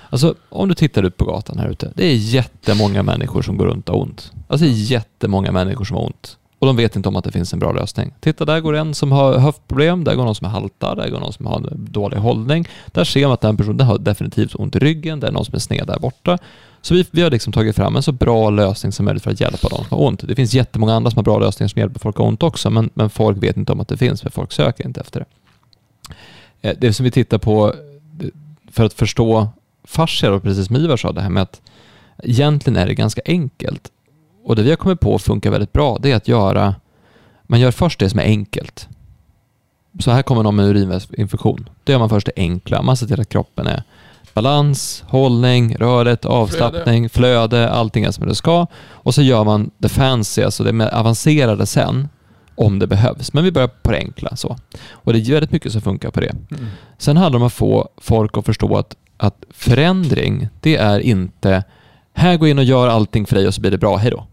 [0.09, 1.91] alltså om du tittar ut på gatan här ute.
[1.95, 4.31] Det är jättemånga människor som går runt och har ont.
[4.47, 6.37] Alltså det är jättemånga människor som har ont.
[6.59, 8.13] Och de vet inte om att det finns en bra lösning.
[8.19, 11.19] Titta, där går en som har höftproblem, där går någon som är haltar, där går
[11.19, 12.67] någon som har dålig hållning.
[12.85, 15.45] Där ser man att den personen den har definitivt ont i ryggen, det är någon
[15.45, 16.37] som är sned där borta.
[16.81, 19.39] Så vi, vi har liksom tagit fram en så bra lösning som möjligt för att
[19.39, 20.27] hjälpa de som har ont.
[20.27, 22.69] Det finns jättemånga andra som har bra lösningar som hjälper folk att ha ont också,
[22.69, 25.25] men, men folk vet inte om att det finns, för folk söker inte efter det.
[26.69, 27.73] Eh, det som vi tittar på
[28.71, 29.47] för att förstå
[29.83, 31.61] fascia, och precis som Ivar sa, det här med att
[32.23, 33.91] egentligen är det ganska enkelt.
[34.43, 36.75] Och det vi har kommit på funkar väldigt bra, det är att göra,
[37.43, 38.87] man gör först det som är enkelt.
[39.99, 41.69] Så här kommer någon med urinvägsinfektion.
[41.83, 43.83] Då gör man först det enkla, man ser till att kroppen är
[44.33, 48.67] balans, hållning, rörlighet, avslappning, flöde, allting är som det ska.
[48.89, 52.09] Och så gör man det fancy, alltså det mer avancerade sen,
[52.55, 53.33] om det behövs.
[53.33, 54.35] Men vi börjar på det enkla.
[54.35, 54.57] Så.
[54.91, 56.35] Och det är väldigt mycket som funkar på det.
[56.97, 61.63] Sen handlar det om att få folk att förstå att, att förändring, det är inte
[62.13, 64.27] här gå in och gör allting för dig och så blir det bra, hej då.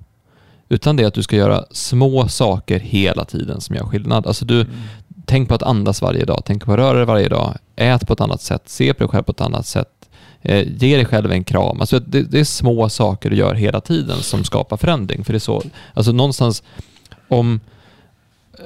[0.69, 4.27] Utan det är att du ska göra små saker hela tiden som gör skillnad.
[4.27, 4.67] Alltså du,
[5.27, 8.13] tänk på att andas varje dag, tänk på att röra dig varje dag, ät på
[8.13, 10.09] ett annat sätt, se på dig själv på ett annat sätt,
[10.43, 11.81] eh, ge dig själv en kram.
[11.81, 15.25] Alltså det, det är små saker du gör hela tiden som skapar förändring.
[15.25, 15.63] För det är så,
[15.95, 16.63] alltså någonstans
[17.29, 17.61] om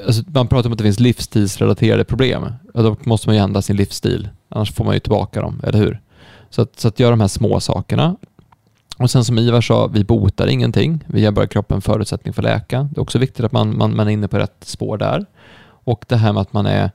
[0.07, 2.53] Alltså man pratar om att det finns livsstilsrelaterade problem.
[2.75, 4.29] Och då måste man ju ändra sin livsstil.
[4.49, 6.01] Annars får man ju tillbaka dem, eller hur?
[6.51, 8.17] Så att, så att göra de här små sakerna.
[8.97, 11.05] Och sen som Ivar sa, vi botar ingenting.
[11.07, 12.83] Vi ger bara kroppen förutsättning för att läka.
[12.83, 15.27] Det är också viktigt att man, man, man är inne på rätt spår där.
[15.85, 16.91] Och det här med att man är,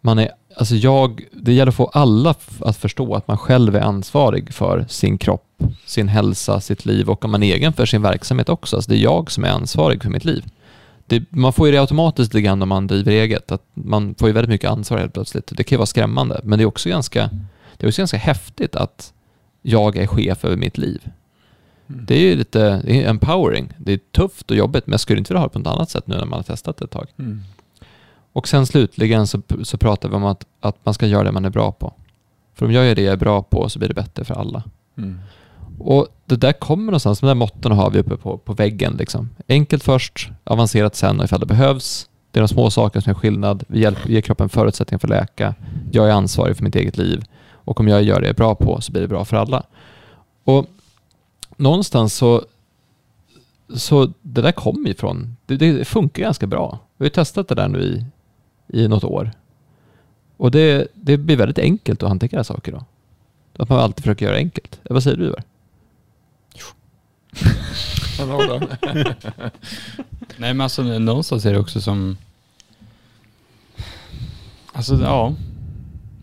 [0.00, 3.80] man är alltså jag, det gäller att få alla att förstå att man själv är
[3.80, 8.02] ansvarig för sin kropp, sin hälsa, sitt liv och om man är egen för sin
[8.02, 8.76] verksamhet också.
[8.76, 10.44] Alltså det är jag som är ansvarig för mitt liv.
[11.06, 14.28] Det, man får ju det automatiskt lite grann om man driver eget, att man får
[14.28, 15.52] ju väldigt mycket ansvar helt plötsligt.
[15.56, 17.30] Det kan ju vara skrämmande, men det är också ganska,
[17.76, 19.12] det är också ganska häftigt att
[19.62, 21.10] jag är chef över mitt liv.
[21.86, 23.72] Det är ju lite är empowering.
[23.78, 25.90] Det är tufft och jobbigt, men jag skulle inte vilja ha det på något annat
[25.90, 27.06] sätt nu när man har testat det ett tag.
[27.18, 27.42] Mm.
[28.38, 31.44] Och sen slutligen så, så pratar vi om att, att man ska göra det man
[31.44, 31.92] är bra på.
[32.54, 34.62] För om jag gör det jag är bra på så blir det bättre för alla.
[34.98, 35.18] Mm.
[35.78, 38.96] Och det där kommer någonstans, de där måtten har vi uppe på, på väggen.
[38.98, 39.30] Liksom.
[39.48, 42.08] Enkelt först, avancerat sen och ifall det behövs.
[42.30, 43.64] Det är de små sakerna som är skillnad.
[43.68, 45.54] Vi hjälper, ger kroppen förutsättningar för att läka.
[45.92, 47.24] Jag är ansvarig för mitt eget liv.
[47.52, 49.62] Och om jag gör det jag är bra på så blir det bra för alla.
[50.44, 50.66] Och
[51.56, 52.44] någonstans så,
[53.76, 56.78] så det där kommer ifrån, det, det funkar ganska bra.
[56.96, 58.04] Vi har testat det där nu i,
[58.68, 59.30] i något år.
[60.36, 62.84] Och det, det blir väldigt enkelt att hantera saker då.
[63.62, 64.80] Att man alltid försöker göra enkelt.
[64.82, 65.42] Vad säger du Ivar?
[70.36, 72.16] Nej men alltså någonstans är det också som...
[74.72, 75.34] Alltså ja.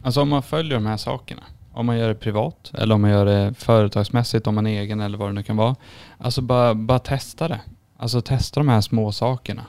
[0.04, 1.44] Alltså om man följer de här sakerna.
[1.74, 5.02] Om man gör det privat eller om man gör det företagsmässigt, om man är egen
[5.02, 5.76] eller vad det nu kan vara.
[6.18, 7.62] Alltså bara, bara testa det.
[7.98, 9.66] Alltså testa de här små sakerna.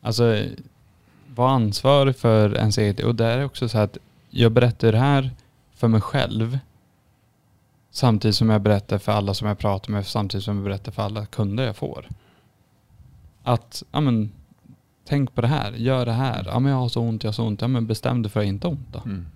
[0.00, 0.44] Alltså
[1.34, 3.04] var ansvarig för ens eget.
[3.04, 3.98] Och det är också så att
[4.30, 5.30] jag berättar det här
[5.74, 6.58] för mig själv.
[7.90, 11.02] Samtidigt som jag berättar för alla som jag pratar med, samtidigt som jag berättar för
[11.02, 12.08] alla kunder jag får.
[13.42, 14.32] Att, ja men,
[15.08, 16.44] tänk på det här, gör det här.
[16.46, 17.60] Ja men jag har så ont, jag har så ont.
[17.60, 19.02] Ja men bestäm dig för att inte ont då.
[19.04, 19.26] Mm.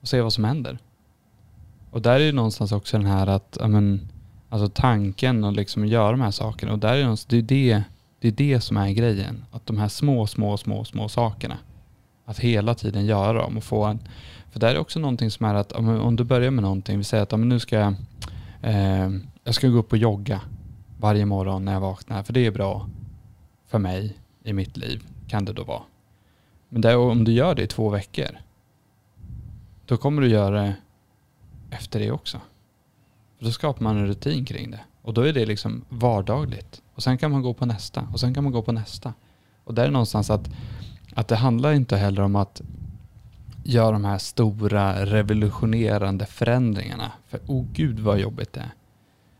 [0.00, 0.78] Och se vad som händer.
[1.90, 4.08] Och där är ju någonstans också den här att, ja men,
[4.48, 6.72] alltså tanken och liksom göra de här sakerna.
[6.72, 7.82] Och där är någonstans, det är det,
[8.20, 9.44] det är det som är grejen.
[9.50, 11.58] Att de här små, små, små, små sakerna.
[12.24, 13.98] Att hela tiden göra dem och få en,
[14.50, 17.04] för där är också någonting som är att om, om du börjar med någonting, vi
[17.04, 17.94] säger att nu ska jag,
[18.62, 19.10] eh,
[19.44, 20.40] jag ska gå upp och jogga
[20.98, 22.88] varje morgon när jag vaknar, för det är bra
[23.66, 25.82] för mig i mitt liv, kan det då vara.
[26.68, 28.38] Men där, om du gör det i två veckor,
[29.86, 30.74] då kommer du göra det
[31.70, 32.40] efter det också.
[33.38, 34.80] För då skapar man en rutin kring det.
[35.02, 36.82] Och då är det liksom vardagligt.
[36.98, 38.08] Och sen kan man gå på nästa.
[38.12, 39.14] Och sen kan man gå på nästa.
[39.64, 40.50] Och där är någonstans att,
[41.14, 42.60] att det handlar inte heller om att
[43.64, 47.12] göra de här stora revolutionerande förändringarna.
[47.28, 48.70] För oh gud vad jobbigt det är.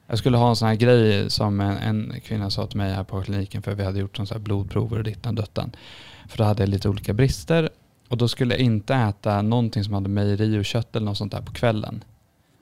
[0.07, 3.05] Jag skulle ha en sån här grej som en, en kvinna sa till mig här
[3.05, 5.73] på kliniken för vi hade gjort sån här blodprover och dittan duttan.
[6.29, 7.69] För då hade jag lite olika brister
[8.09, 11.33] och då skulle jag inte äta någonting som hade mejeri och kött eller något sånt
[11.33, 12.05] där på kvällen.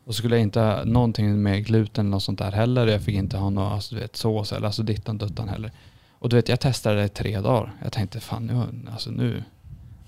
[0.07, 2.87] Och så skulle jag inte ha någonting med gluten eller något sånt där heller.
[2.87, 5.73] Jag fick inte ha någon alltså, du vet, sås eller alltså dittan duttan heller.
[6.19, 7.73] Och du vet, jag testade det i tre dagar.
[7.83, 9.43] Jag tänkte fan nu, alltså nu,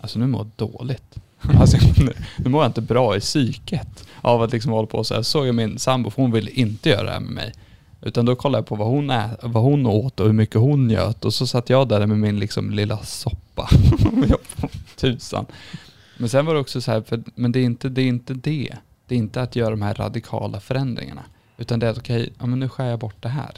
[0.00, 1.14] alltså nu mår jag dåligt.
[1.60, 5.14] Alltså, nu, nu mår jag inte bra i psyket av att liksom hålla på så
[5.14, 5.22] här.
[5.22, 7.52] Så såg jag min sambo, för hon ville inte göra det här med mig.
[8.02, 10.88] Utan då kollade jag på vad hon, ä, vad hon åt och hur mycket hon
[10.88, 11.24] njöt.
[11.24, 13.68] Och så satt jag där med min liksom lilla soppa.
[14.96, 15.46] Tusan.
[16.18, 18.34] Men sen var det också så här, för, men det är, inte, det är inte
[18.34, 18.76] det.
[19.08, 21.22] Det är inte att göra de här radikala förändringarna.
[21.56, 23.54] Utan det är att okej, ja, men nu skär jag bort det här.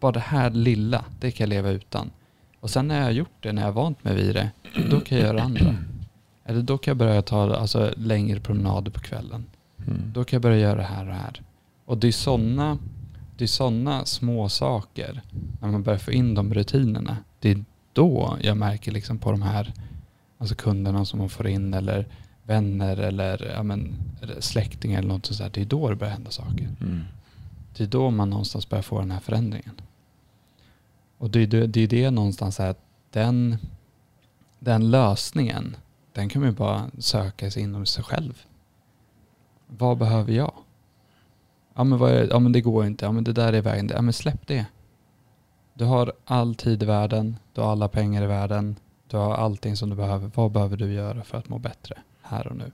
[0.00, 2.10] Bara det här lilla, det kan jag leva utan.
[2.60, 4.50] Och sen när jag har gjort det, när jag har vant mig vid det,
[4.90, 5.76] då kan jag göra andra.
[6.44, 9.46] Eller då kan jag börja ta alltså, längre promenader på kvällen.
[9.78, 10.12] Mm.
[10.12, 11.42] Då kan jag börja göra det här och det här.
[11.84, 12.78] Och det är sådana
[13.40, 15.22] det är såna små saker,
[15.60, 19.42] när man börjar få in de rutinerna, det är då jag märker liksom på de
[19.42, 19.72] här
[20.38, 22.06] alltså kunderna som man får in eller
[22.50, 23.94] vänner eller ja, men,
[24.38, 25.54] släktingar eller något sånt.
[25.54, 26.68] Det är då det börjar hända saker.
[26.80, 27.00] Mm.
[27.76, 29.80] Det är då man någonstans börjar få den här förändringen.
[31.18, 32.78] Och det är det, det, är det någonstans att
[33.10, 33.56] den,
[34.58, 35.76] den lösningen,
[36.12, 38.42] den kan man ju bara söka sig inom sig själv.
[39.66, 40.52] Vad behöver jag?
[41.74, 43.90] Ja men, vad är, ja men det går inte, ja men det där är vägen,
[43.94, 44.66] ja men släpp det.
[45.74, 48.76] Du har all tid i världen, du har alla pengar i världen,
[49.08, 50.30] du har allting som du behöver.
[50.34, 51.98] Vad behöver du göra för att må bättre
[52.30, 52.72] här och nu?